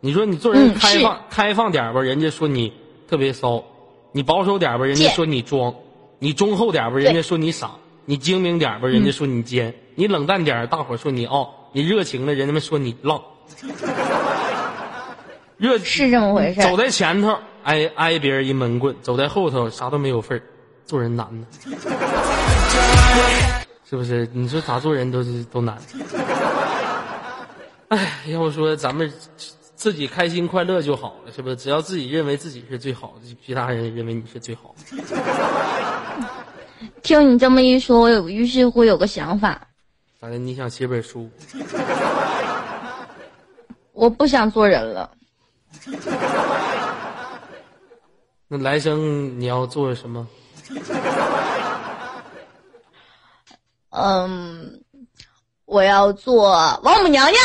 [0.00, 2.72] 你说你做人开放、开放点吧，人家说你
[3.08, 3.64] 特别骚；
[4.12, 5.72] 你保守点吧，人家说你装；
[6.18, 7.68] 你忠厚点吧，人家说你傻；
[8.06, 13.20] 你精明点儿吧，人家说你奸；你冷淡点儿，大伙儿说你傲；你热情了，人家们说你浪。
[15.58, 16.60] 热是这么回事。
[16.62, 20.42] 走在前头挨挨别人一闷棍，走在后头啥都没有份儿，
[20.84, 21.46] 做人难呢，
[23.88, 24.28] 是不是？
[24.32, 25.76] 你说咋做人都是都难。
[27.88, 29.12] 哎，要不说咱们
[29.74, 31.56] 自己开心快乐就好了，是不是？
[31.56, 34.82] 只要自己认为自己是最好的，其他人认为你是最好的。
[37.06, 39.60] 听你这么一说，我有于是乎有个想法，
[40.18, 41.30] 反正你想写本书，
[43.94, 45.08] 我不想做人了。
[48.48, 50.26] 那来生你要做什么？
[53.90, 54.82] 嗯，
[55.64, 56.50] 我要做
[56.82, 57.40] 王母娘娘。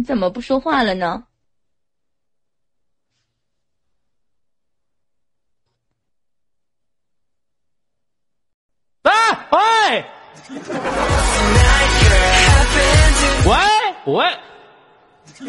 [0.00, 1.24] 你怎么不说话了呢？
[9.02, 9.12] 哎
[9.50, 10.04] 喂
[13.44, 13.54] 喂
[14.06, 14.38] 喂，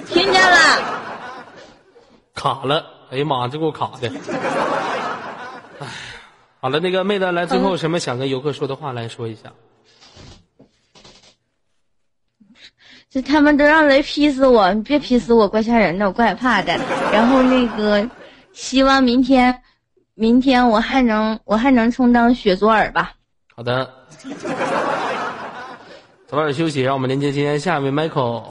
[0.07, 1.45] 听见了？
[2.33, 2.85] 卡了！
[3.09, 4.09] 哎呀妈，这给我卡的。
[5.79, 5.87] 哎，
[6.59, 9.53] 好了，那个妹子来，最后有什么想跟游客说的话来说一下？
[13.13, 14.73] 这他们都让雷劈死我！
[14.73, 16.79] 你别劈死我，怪吓人的，我怪怕的。
[17.11, 18.09] 然后那个，
[18.53, 19.53] 希望明天，
[20.13, 23.11] 明天我还能，我还能充当雪左耳吧。
[23.53, 23.91] 好的，
[26.25, 28.43] 早点休息，让我们连接今天下一位 Michael。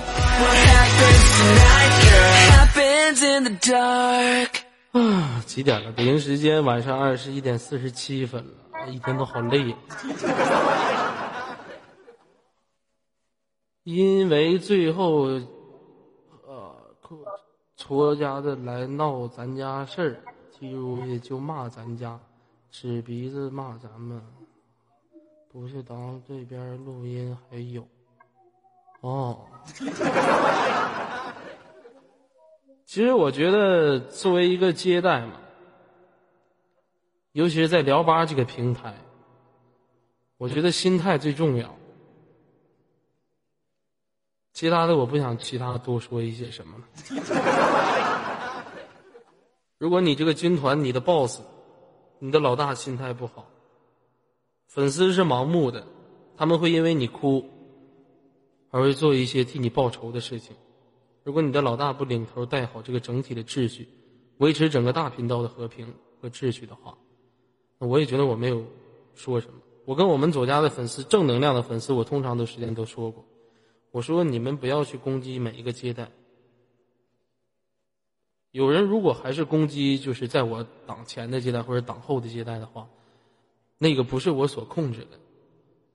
[4.92, 5.90] 啊，几点了？
[5.92, 9.74] 北京时间晚上二十一点四十七分了，一天都好累。
[13.84, 15.22] 因为最后，
[16.46, 16.76] 呃，
[17.76, 20.20] 戳家的来闹咱家事儿，
[20.50, 22.20] 记住也就骂咱家，
[22.70, 24.22] 指鼻子骂咱们，
[25.50, 27.86] 不是当这边录音还有，
[29.00, 29.46] 哦。
[32.84, 35.40] 其实我觉得，作为一个接待嘛，
[37.32, 38.94] 尤其是在聊吧这个平台，
[40.36, 41.74] 我觉得心态最重要。
[44.52, 46.84] 其他的我不想其他多说一些什么了。
[49.78, 51.40] 如果你这个军团，你的 boss，
[52.18, 53.46] 你的老大心态不好，
[54.66, 55.86] 粉丝是盲目的，
[56.36, 57.48] 他们会因为你哭，
[58.70, 60.54] 而会做一些替你报仇的事情。
[61.22, 63.88] 如果你的老大不领头带好这个整体的秩序，
[64.38, 66.98] 维持整个大频道的和平和秩序的话，
[67.78, 68.64] 那我也觉得我没有
[69.14, 69.54] 说什么。
[69.86, 73.24] 我跟我们左家的粉丝，正能量的粉丝，我通常的时间都说过，
[73.90, 76.10] 我说你们不要去攻击每一个接待。
[78.52, 82.88] 有人如果还是攻击，就是在我党前的接待或者党后的接待的话，
[83.78, 85.20] 那个不是我所控制的，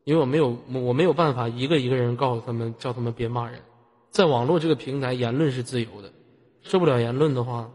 [0.06, 3.62] 因为我没有我没有办法一个一个人告诉他们，叫他们别骂人。
[4.10, 6.14] 在网络这个平台，言论是自由的，
[6.62, 7.70] 受不了言论的话，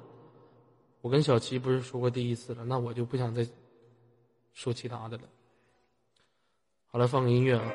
[1.03, 3.47] 我跟小齐不是说过第一次了，那我就不想再
[4.55, 5.25] 说其他的了。
[6.87, 7.73] 好了，放个音乐啊。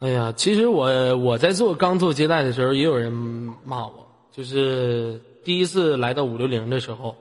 [0.00, 3.12] 哎呀，其实我我在做刚做接待的时候，也有人
[3.64, 4.06] 骂我。
[4.32, 7.14] 就是第一次来到五六零的时候，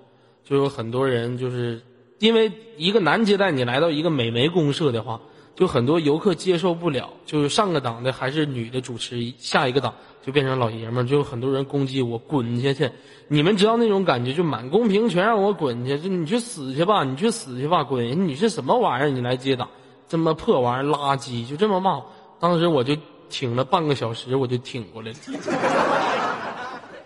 [0.43, 1.81] 就有很多人就是
[2.19, 5.19] 因为一个男接待，你来到一个美眉公社的话，
[5.55, 7.09] 就很多游客接受不了。
[7.25, 12.89] 就是上个档的还是女的主持，下一个档就变成老爷们儿，就有很多人攻击我滚下去。
[13.27, 18.27] 你们知道那种感觉，就满公屏全让我滚去，就你去死去吧，你去死去吧，滚！
[18.27, 19.09] 你是什么玩意儿？
[19.09, 19.69] 你来接档，
[20.07, 22.01] 这么破玩意儿，垃圾，就这么骂。
[22.39, 22.97] 当时我就
[23.29, 25.17] 挺了半个小时，我就挺过来了。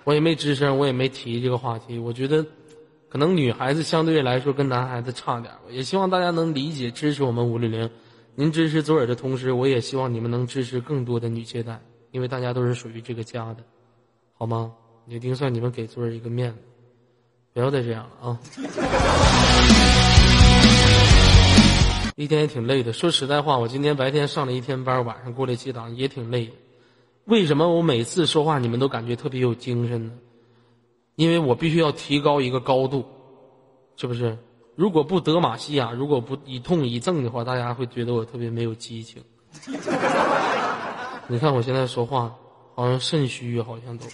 [0.05, 1.97] 我也没吱声，我也没提这个话题。
[1.97, 2.45] 我觉得，
[3.13, 7.87] 可能女孩子相对来说跟男孩子差点也希望大家能理解支持我们五六零。
[8.33, 13.57] 您支持左耳的同时，我也希望你们能支持更多的女接待，因为大家都是属于这个家的，
[14.35, 14.71] 好吗？
[15.05, 16.57] 一定算你们给左耳一个面子，
[17.53, 18.39] 不要再这样了啊！
[22.15, 22.93] 一天也挺累的。
[22.93, 26.51] 说实在话，我今天白天上了一天班，晚上过来接档也挺累。
[27.25, 30.13] 为什么我每次说话你们都感觉特别有精神呢？
[31.15, 33.05] 因为我必须要提高一个高度，
[33.97, 34.37] 是不是？
[34.75, 39.21] 如果不德玛西亚，如果不以痛以正的话，大家会觉得我特别没有激情。
[41.27, 42.33] 你看我现在说话
[42.75, 44.05] 好像肾虚，好像都。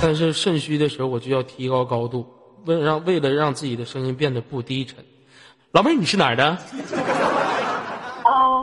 [0.00, 2.26] 但是肾虚的时候，我就要提高高度，
[2.64, 5.04] 为让为了让自己的声音变得不低沉。
[5.72, 6.44] 老妹儿，你是哪儿的？
[6.46, 6.58] 啊，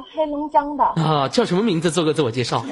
[0.12, 0.84] 黑龙江的。
[0.84, 1.92] 啊，叫什么名字？
[1.92, 2.66] 做个自我介绍。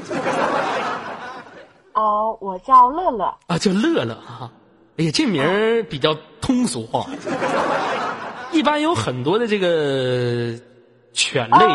[1.97, 3.25] 啊，我叫乐乐。
[3.47, 4.51] 啊，叫乐乐哈。
[4.97, 7.09] 哎呀，这名儿比较通俗化。
[8.51, 10.53] 一般有很多的这个
[11.11, 11.65] 犬类，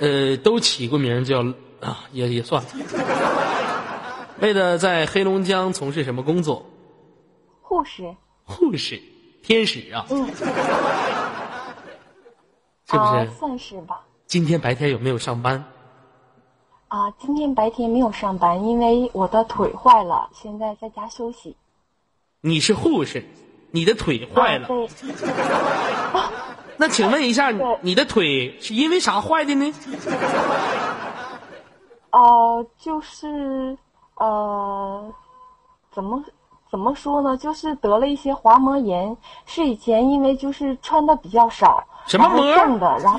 [0.00, 1.42] 呃，都起过名叫
[1.80, 2.68] 啊，也也算了。
[4.38, 6.64] 妹子在黑龙江从事什么工作？
[7.62, 8.14] 护士。
[8.44, 9.00] 护士。
[9.42, 10.26] 天使啊，嗯，
[12.84, 13.30] 是不是？
[13.38, 14.02] 算是吧。
[14.26, 15.64] 今天白天有没有上班？
[16.88, 21.56] 啊，今天白天没有上班，因为我的腿坏了，现在在家休息。
[22.40, 23.24] 你是护士，
[23.72, 24.68] 你的腿坏了？
[24.68, 24.88] 对。
[26.78, 29.74] 那请问一下，你的腿是因为啥坏的呢？
[32.12, 33.76] 呃，就是
[34.14, 35.12] 呃，
[35.90, 36.22] 怎么
[36.70, 37.36] 怎么说呢？
[37.36, 43.18] 就是得了一些滑膜炎，是以前因为就是穿的比较少，什么膜重的，然后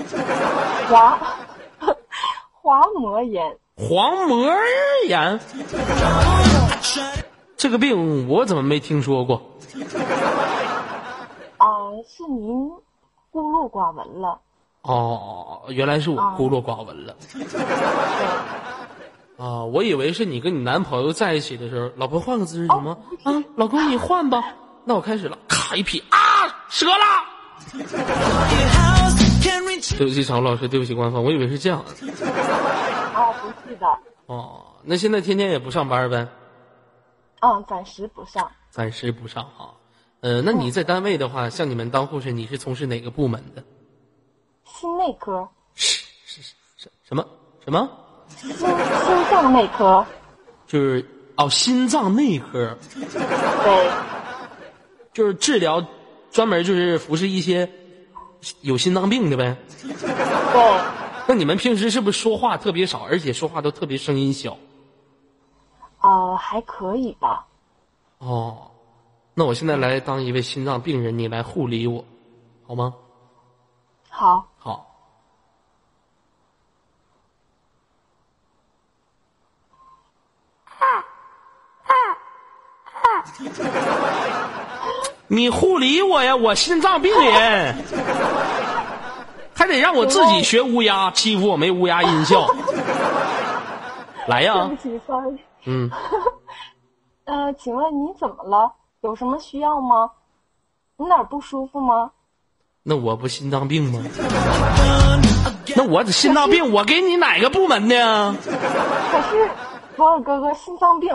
[0.90, 1.20] 滑
[2.68, 3.56] 滑膜炎。
[3.78, 4.54] 黄膜
[5.08, 5.40] 炎，
[7.56, 9.42] 这个病我怎么没听说过？
[11.56, 11.66] 啊、
[12.06, 12.70] 是您
[13.32, 14.38] 孤陋寡闻了。
[14.82, 17.16] 哦，原来是我孤陋寡闻了。
[19.38, 22.98] 啊，我以为是你跟你男朋友在一起的时候，老婆换个姿势行吗？
[23.24, 24.44] 啊，老公你换吧。
[24.84, 26.20] 那我开始了，咔一劈啊，
[26.68, 26.98] 折了。
[29.98, 31.92] 对不起，常老师，对不起官方，我以为是这样的。
[33.14, 33.88] 啊，不是的，
[34.26, 36.28] 哦，那现在天天也不上班呗？
[37.42, 38.50] 嗯，暂时不上。
[38.70, 39.74] 暂时不上哈。
[40.22, 43.64] 呃，那你在单位的话，像你们当护士，你是从事哪个部门的？
[44.66, 46.42] 心内科，是是
[46.76, 47.26] 是什么
[47.64, 47.90] 什么？
[48.28, 48.66] 心心
[49.32, 50.06] 脏内科，
[50.68, 51.06] 就是
[51.38, 53.92] 哦，心脏内科，对，
[55.14, 55.84] 就是治疗，
[56.30, 57.70] 专门就是服侍一些
[58.62, 59.58] 有心脏病的呗。
[60.54, 64.58] 哦，那你们平时是不是说话特别少，而且说话都特别声音小？
[66.02, 67.46] 呃，还可以吧。
[68.20, 68.72] 哦，
[69.34, 72.06] 那我现在来当一位心脏病人，你来护理我，
[72.66, 72.94] 好吗？
[74.10, 74.84] 好，好。
[85.28, 87.76] 你护理我呀，我心脏病人，
[89.54, 92.48] 还得让我自己学乌鸦，欺负我没乌鸦音效。
[94.28, 95.38] 来呀对，不起，sorry。
[95.66, 95.90] 嗯，
[97.26, 98.72] 呃，请问你怎么了？
[99.02, 100.10] 有什么需要吗？
[100.98, 102.12] 你哪不舒服吗？
[102.84, 104.02] 那我不心脏病吗？
[105.76, 108.34] 那我心脏病，我给你哪个部门的？
[109.12, 109.50] 可是
[109.96, 111.14] 左耳哥哥心脏病，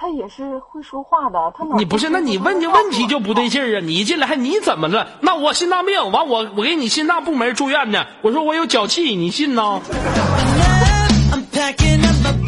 [0.00, 2.08] 他也是会说话的，他哪你不是？
[2.08, 3.80] 那你问的问题就不对劲儿啊！
[3.84, 5.06] 你一进来还你怎么了？
[5.20, 8.06] 那我心脏病，完我我给你心脏部门住院呢。
[8.22, 9.82] 我说我有脚气，你信呢？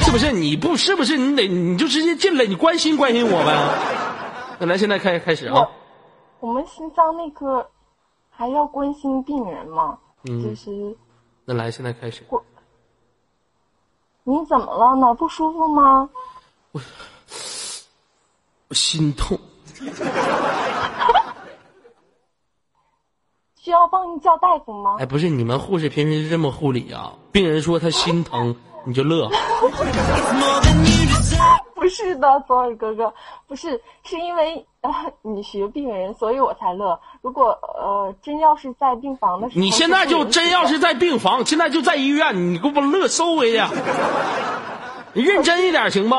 [0.01, 0.33] 是不是？
[0.33, 1.19] 你不是不是？
[1.19, 3.55] 你得你就直接进来，你关心关心我呗。
[4.59, 5.69] 那咱现在开开始啊！
[6.41, 7.69] 我们心脏内科
[8.31, 9.99] 还要关心病人吗？
[10.25, 10.97] 嗯就是
[11.45, 12.23] 那来，现在开始。
[14.25, 14.97] 你怎么了？
[14.97, 16.09] 哪不舒服吗？
[16.73, 16.81] 我
[18.71, 19.39] 心痛，
[23.57, 24.97] 需要帮你叫大夫吗？
[24.99, 27.13] 哎，不是你们护士平时是这么护理啊？
[27.31, 29.29] 病人说他心疼， 你就乐。
[31.75, 33.13] 不是的，左耳哥哥，
[33.49, 34.91] 不是，是因为呃
[35.23, 36.97] 你学病人，所以我才乐。
[37.23, 43.61] 如果呃真要是在病房的时候，你现在就真要是在病房，现在就在医院，你给我乐收回去。
[45.13, 46.15] 你认真一点行不？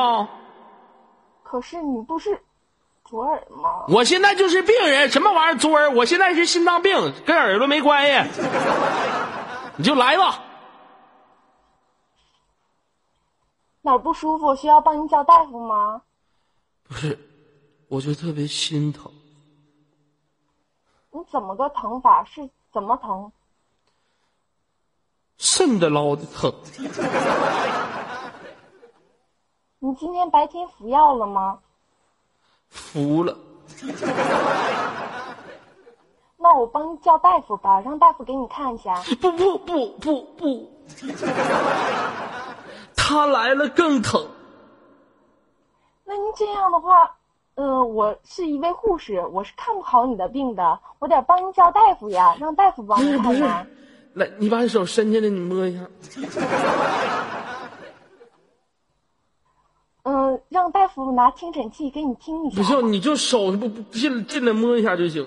[1.54, 2.42] 可是你不是
[3.04, 3.84] 左耳吗？
[3.86, 5.88] 我现在就是病人，什么玩意儿左耳？
[5.92, 6.92] 我现在是心脏病，
[7.24, 8.30] 跟耳朵没关系。
[9.78, 10.42] 你就来吧。
[13.82, 14.52] 哪儿不舒服？
[14.56, 16.02] 需要帮你叫大夫吗？
[16.88, 17.16] 不是，
[17.86, 19.08] 我就特别心疼。
[21.12, 22.24] 你怎么个疼法？
[22.24, 23.30] 是怎么疼？
[25.38, 26.52] 肾的捞的疼，
[29.84, 31.58] 你今天白天服药了吗？
[32.70, 33.36] 服了。
[36.38, 38.94] 那我帮你叫大夫吧，让大夫给你看一下。
[39.20, 40.70] 不不不不不，
[42.96, 44.26] 他来了更疼。
[46.06, 47.14] 那您这样的话，
[47.54, 53.66] 呃，我是一位护士，我是看不好你的病的，我得帮您叫大夫呀，让大夫帮你看呀。，
[54.14, 55.84] 来，你把手伸进来，你摸一下。
[60.04, 62.56] 嗯、让大夫拿听诊器给你听一下。
[62.56, 65.26] 不行，你就手不不进进来摸一下就行。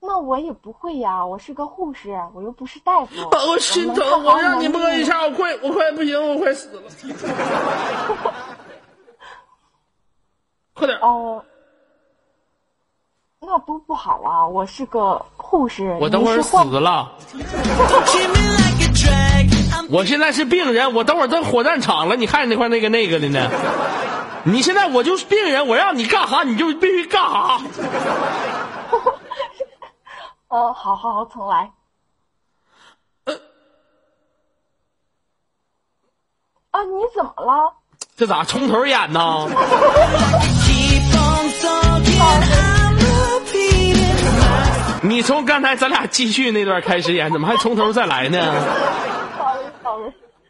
[0.00, 3.14] 那我也不会呀，我是个护士，我又不是大夫。
[3.30, 6.82] 把我心疼，我让你摸一下，我快我快不行，我快死了。
[10.74, 11.42] 快点， 哦、
[13.40, 14.46] 那多不好啊！
[14.46, 17.12] 我是个护士，我等会儿死你是患了。
[19.90, 23.50] 我现在是病人，我等会儿到火葬场了，你看那块那个那个的呢。
[24.44, 27.60] 你现在我就是病人，我让你干啥你就必须干啥。
[30.48, 31.70] 呃，好好好，重来。
[33.24, 33.34] 呃
[36.70, 37.72] 啊，你怎么了？
[38.16, 39.48] 这咋从头演呢？
[45.02, 48.54] 你从刚才咱俩继续那段开始演，怎么还从头再来呢？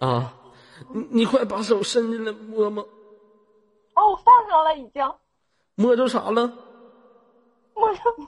[0.05, 0.35] 啊，
[0.93, 2.83] 你你快把手伸进来摸摸，
[3.95, 5.15] 哦，我放上了已经，
[5.77, 6.53] 摸着啥了？
[7.75, 8.27] 摸着你，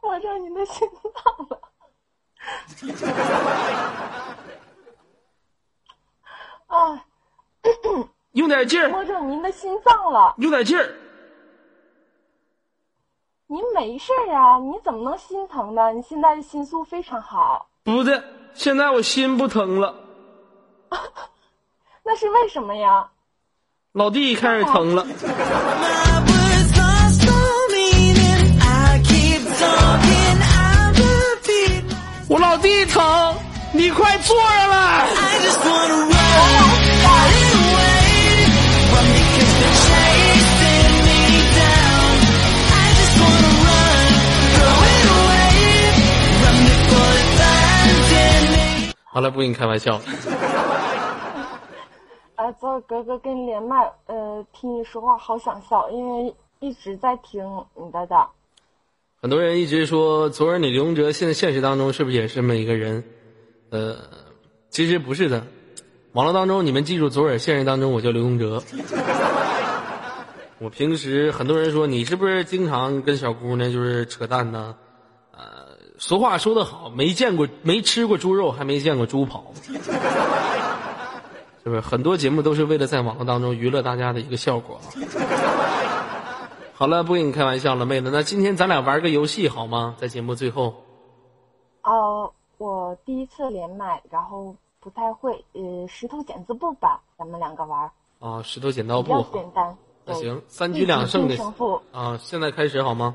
[0.00, 1.60] 摸着你的心脏了。
[6.68, 7.04] 啊，
[8.32, 10.34] 用点劲儿，摸着您的心脏了。
[10.38, 10.94] 用点劲儿。
[13.48, 14.58] 您没事儿啊？
[14.60, 15.92] 你怎么能心疼呢？
[15.92, 18.22] 你现在的心素非常好，不对，
[18.54, 19.94] 现在我心不疼了，
[22.04, 23.06] 那是为什么呀？
[23.92, 25.06] 老弟开始疼了。
[32.30, 33.34] 我老弟疼，
[33.72, 35.08] 你快坐上来。
[49.10, 50.00] 好了，不跟你开玩笑
[52.48, 52.52] 了。
[52.52, 53.76] 呃，左耳哥哥跟你连麦，
[54.06, 57.44] 呃，听你说话好想笑，因为一直在听
[57.74, 58.26] 你的的。
[59.20, 63.04] 很多人一直说，昨儿你刘洪哲现在现实当中是不是也是这么一个人？
[63.70, 63.96] 呃，
[64.70, 65.44] 其实不是的。
[66.12, 68.62] 网络当中你们记住，昨儿现实当中我叫刘洪哲。
[70.60, 74.74] 我平时很多人说你是不是经常跟小姑娘就是扯淡呢？
[75.32, 79.52] 呃，俗话说得好，没见过没吃过猪肉，还没见过猪跑，
[81.68, 81.80] 是不是？
[81.80, 84.88] 很多节目都是为了在网络当中娱乐大家的一个效果啊。
[86.72, 88.10] 好了，不跟你开玩笑了，妹子。
[88.10, 89.94] 那今天咱俩玩个游戏好吗？
[89.98, 90.74] 在节目最后，
[91.82, 97.90] 哦、我第一次连麦，然后不太会，呃，石头剪子布吧，咱们两个玩儿，
[98.20, 99.76] 啊，石头剪刀比较布，简单。
[100.04, 103.14] 那行，三局两胜的胜负啊，现在开始好吗？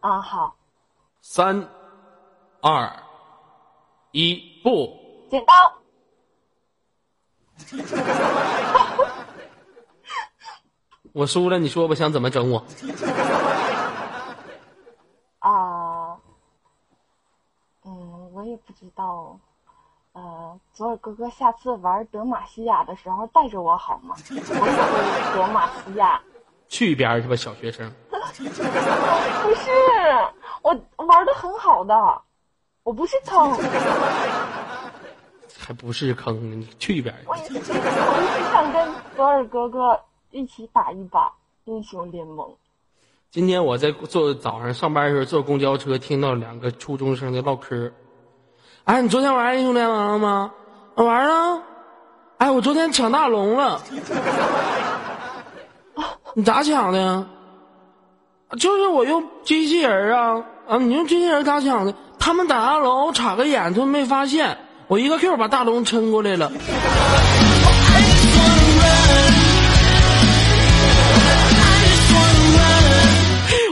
[0.00, 0.56] 啊，好，
[1.20, 1.68] 三、
[2.62, 2.90] 二、
[4.12, 4.90] 一，不，
[5.30, 5.52] 剪刀。
[11.12, 12.62] 我输了，你说吧，想怎么整我？
[15.38, 16.16] 啊，
[17.84, 19.38] 嗯，我也不知道。
[20.12, 24.14] 呃，左耳哥哥下次玩德玛西亚的时候带着我好吗？
[24.30, 26.20] 我也会德玛西亚。
[26.68, 27.92] 去一边儿去吧，小学生。
[28.10, 28.16] 不
[29.54, 29.70] 是，
[30.62, 30.74] 我
[31.04, 31.94] 玩的很好的，
[32.82, 33.52] 我不是坑，
[35.66, 39.98] 还不是坑呢，你去一边去我一直我一直想跟博尔哥哥
[40.30, 41.32] 一起打一把
[41.64, 42.46] 英雄联盟。
[43.30, 47.90] 今天我在坐早上上班的时候坐公交车，听到两个初中生在唠嗑。
[48.84, 50.52] 哎，你昨天玩英雄联盟了吗？
[50.96, 51.62] 我玩了。
[52.36, 53.80] 哎，我昨天抢大龙了。
[56.34, 57.26] 你咋抢的呀？
[58.58, 60.76] 就是我用机器人啊啊！
[60.76, 61.94] 你用机器人咋抢的？
[62.18, 64.58] 他们打大龙，我插个眼，他们没发现。
[64.94, 66.48] 我一个 Q 把大龙撑过来了。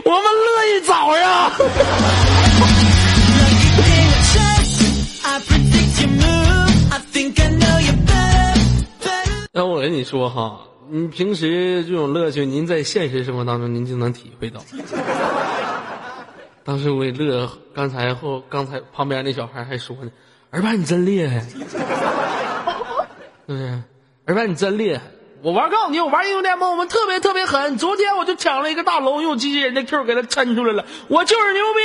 [0.05, 1.53] 我们乐意找呀！
[9.53, 10.59] 那我跟你说哈，
[10.91, 14.61] 你平时这种乐趣，您在现实生活当中您就能体会到。
[16.65, 20.11] 当时我也乐，刚才后刚才旁边那小孩还说呢
[20.53, 21.57] ：“儿爸你真厉害， 是
[23.47, 23.83] 不是？
[24.27, 25.03] 儿爸你真厉害！
[25.43, 27.79] 我玩告诉你，我玩英雄联盟我们特别特别狠。
[27.79, 31.81] 昨天我就抢了一个大龙，用机器人的 Q 给他抻出来了，我就是牛逼！”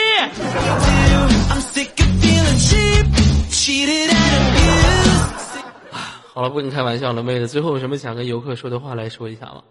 [6.35, 7.47] 好了，不跟你开玩笑了，妹子。
[7.47, 9.63] 最后有什么想跟游客说的话来说一下吗？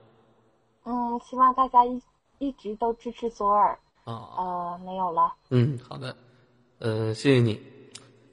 [0.86, 2.01] 嗯，希望大家一
[2.38, 3.78] 一直都支持左耳。
[4.05, 5.32] 啊，呃，没有了。
[5.51, 6.16] 嗯，好的，
[6.78, 7.61] 呃，谢谢你。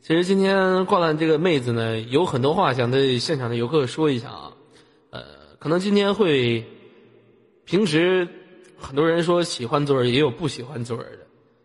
[0.05, 4.51] 其实今天挂断这个妹子呢，有很多话想对现场的游客说一下啊。
[5.11, 5.23] 呃，
[5.59, 6.65] 可能今天会，
[7.63, 8.27] 平时
[8.77, 11.19] 很多人说喜欢左耳，也有不喜欢左耳的。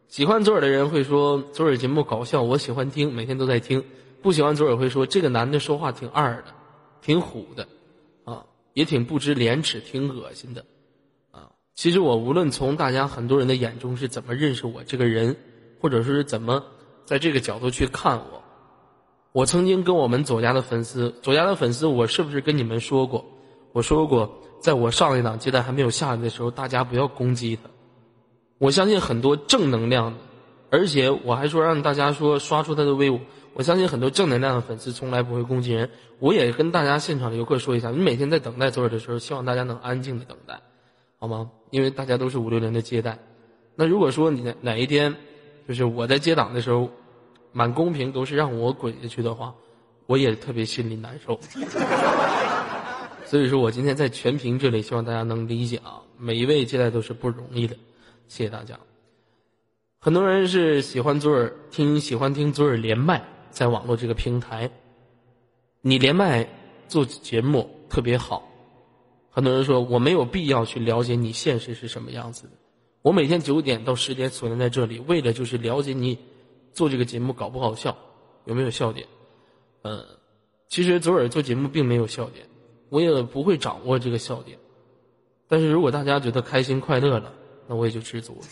[0.07, 3.83] 喜欢左耳的人会说左耳节目搞笑，我喜欢听，每天都在听。
[4.23, 6.55] 不喜欢左耳会说这个男的说话挺二的，
[7.03, 7.67] 挺虎的，
[8.23, 10.65] 啊，也挺不知廉耻，挺恶心的。
[11.33, 15.35] 啊其实我无论从大家很多人的眼中是怎么认识我这个人，
[15.81, 16.65] 或者说是怎么
[17.09, 18.43] 在这个角度去看我，
[19.33, 23.25] 我曾经跟我们左家的粉丝，左家的粉丝，我是不是跟你们说过？
[23.73, 24.31] 我说过，
[24.61, 27.63] 在我上一档接待还没有下来的时候，大家不要攻击他。
[28.59, 30.19] 我相信很多正能量的，
[30.69, 33.19] 而且我还说让大家说刷出他的威武。
[33.55, 35.89] 我相信很多正能量的粉丝从来不会攻击人。
[36.19, 40.61] 我也跟大家现场的游客说一下，你每天在等待左耳的时候，希望大家能安静的等待。
[41.19, 41.51] 好吗？
[41.71, 43.19] 因为大家都是五六零的接待。
[43.77, 45.17] 那如果说你哪哪一天
[45.69, 46.91] 就是我在接档的时候，
[47.53, 49.55] 满公屏都是让我滚下去的话，
[50.07, 51.39] 我也特别心里难受。
[53.27, 57.77] 所以说我今天在全屏这里，希望大家能理解啊，每一位接待都是不容易的，
[58.29, 58.81] 谢谢大家。
[60.01, 64.71] 很多人是喜欢左耳听，喜欢听左耳连麦，在网络这个平台，
[65.83, 66.49] 你连麦
[66.89, 68.49] 做节目特别好。
[69.29, 72.53] 很多人说我没有必要去了解你现实是什么样子的，
[73.03, 76.19] 我每天九点到十点锁定在这里，为了就是了解你
[76.73, 77.97] 做这个节目搞不好笑，
[78.45, 79.07] 有没有笑点？
[79.83, 80.05] 呃，
[80.69, 82.47] 其实左耳做节目并没有笑点。
[82.91, 84.59] 我也不会掌握这个笑点，
[85.47, 87.35] 但是如果大家觉得开心快乐了，
[87.67, 88.47] 那我也就知足了。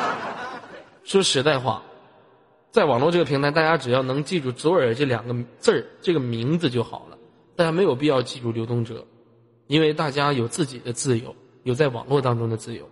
[1.04, 1.82] 说实在话，
[2.70, 7.16] 在网络这个平台，大家只要能记住“左耳”这两个字儿，这个名字就好了。
[7.56, 9.06] 大家没有必要记住“流动者”，
[9.66, 12.89] 因为大家有自己的自由，有在网络当中的自由。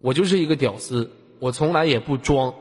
[0.00, 2.54] 我就是一个屌丝，我从来也不装。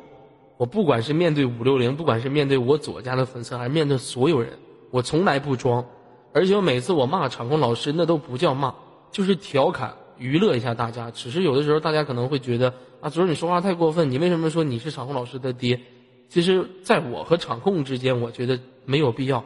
[0.57, 4.53] 我不管是面对五六零，不管是面对我左家的粉丝，还是面对所有人，
[4.91, 5.85] 我从来不装。
[6.33, 8.73] 而且我每次我骂场控老师，那都不叫骂，
[9.11, 11.11] 就是调侃、娱乐一下大家。
[11.11, 15.81] 只是有的时候大家可能会觉得啊，昨儿你说话太过分，你为什么说你是场控老师的爹？
[16.27, 19.45] 其实，在我和场控之间，我觉得没有必要，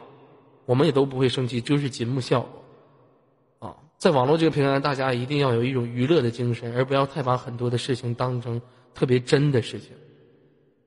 [0.64, 2.59] 我们也都不会生气，就是节目效果。
[4.00, 8.58] 在网络这个平台，大家一定要有一种娱乐的精神，而不要太把很多的事情当成
[8.94, 9.90] 特别真的事情。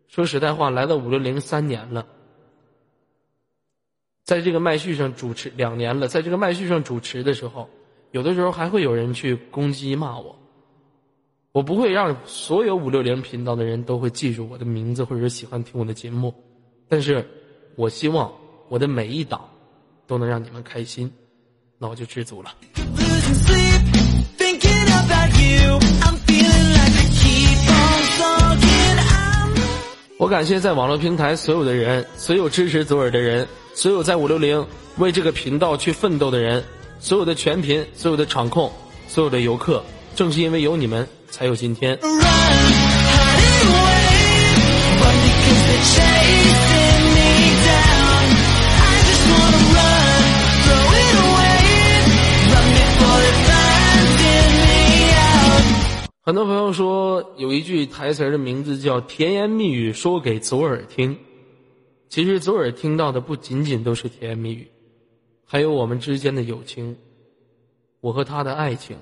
[0.07, 2.07] 说实在话，来到五六零三年了。
[4.23, 7.69] 在这个麦序上主持两年了，在这个麦序上主持的时候，
[8.09, 10.35] 有的时候还会有人去攻击骂我。
[11.51, 16.33] 我不会让所有五六零频道的人都会记住我的名字，或者是喜欢听我的节目，
[16.89, 17.23] 但是
[17.75, 18.33] 我希望
[18.69, 19.47] 我的每一档
[20.07, 21.11] 都能让你们开心，
[21.77, 22.51] 那我就知足了。
[30.17, 33.45] 我感谢在网络平台所有的人，所有支持左耳的人。
[33.75, 34.65] 所有在五六零
[34.97, 36.63] 为这个频道去奋斗的人，
[36.99, 38.71] 所有的全频，所有的场控，
[39.07, 39.83] 所有的游客，
[40.15, 41.99] 正是因为有你们，才有今天。
[56.25, 61.17] 很多朋友说有一句台词的名字叫“甜言蜜语说给左耳听”。
[62.07, 64.71] 其实左耳听到的不仅仅都是甜言蜜语，
[65.43, 66.95] 还有我们之间的友情，
[67.99, 68.95] 我和他的爱情，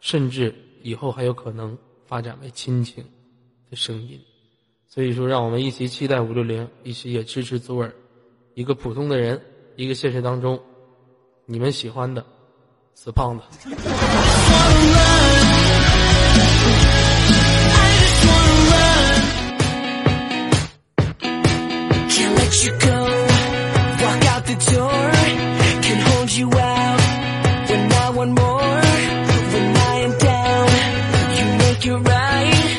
[0.00, 3.04] 甚至以后还有可能发展为亲情
[3.70, 4.20] 的声音。
[4.88, 7.94] 所以说，让我们一起期待五六零，一起也支持左耳，
[8.54, 9.40] 一个普通的人，
[9.76, 10.60] 一个现实当中
[11.46, 12.26] 你们喜欢的
[12.92, 13.44] 死胖子。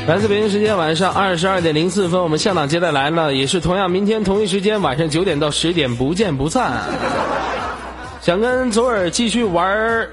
[0.07, 6.84] 来自北京时间晚上二十二点零四分，我们向导接待来了，也是同样明天同一时间晚上九点到十点不见不散。
[8.21, 10.07] 想跟左耳继续玩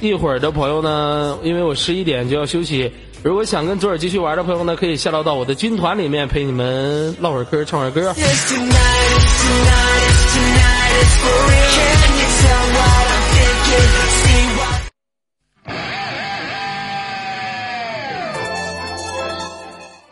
[0.00, 2.90] 一会儿的朋友呢，因为我十一点就要休息。
[3.22, 8.14] 如果想跟左耳继续玩的朋友呢，可以下到到我的军团里面陪你们唠会儿嗑，唱会儿歌。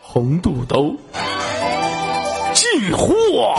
[0.01, 0.95] 红肚兜
[2.53, 3.55] 进货，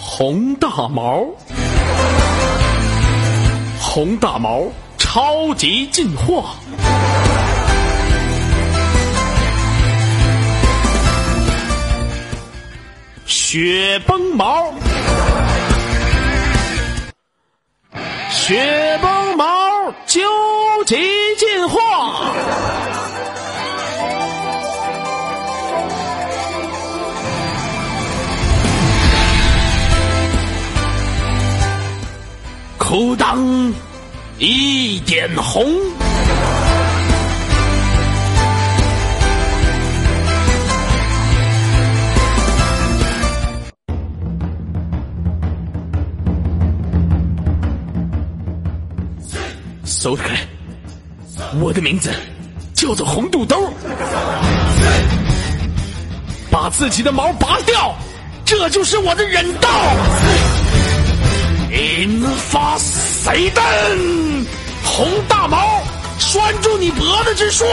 [0.00, 1.24] 红大毛，
[3.94, 4.62] 红大毛
[4.96, 6.54] 超级进化，
[13.26, 14.72] 雪崩毛，
[18.30, 19.44] 雪崩毛
[20.06, 20.22] 究
[20.86, 20.96] 极
[21.36, 22.32] 进化，
[32.92, 33.72] 裤裆
[34.36, 35.64] 一点红。
[49.82, 50.36] 走开！
[51.62, 52.10] 我的名字
[52.74, 53.72] 叫做红肚兜，
[56.50, 57.94] 把自己的毛拔掉，
[58.44, 59.70] 这就是我的忍道。
[61.72, 62.20] 引
[62.50, 63.60] 发谁的？
[64.84, 65.82] 红大毛
[66.18, 67.64] 拴住你脖子之术。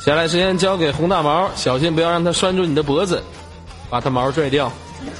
[0.00, 3.24] 接下来时间交给红大毛，小心不要让他拴住你的脖子，
[3.88, 4.70] 把他毛拽掉。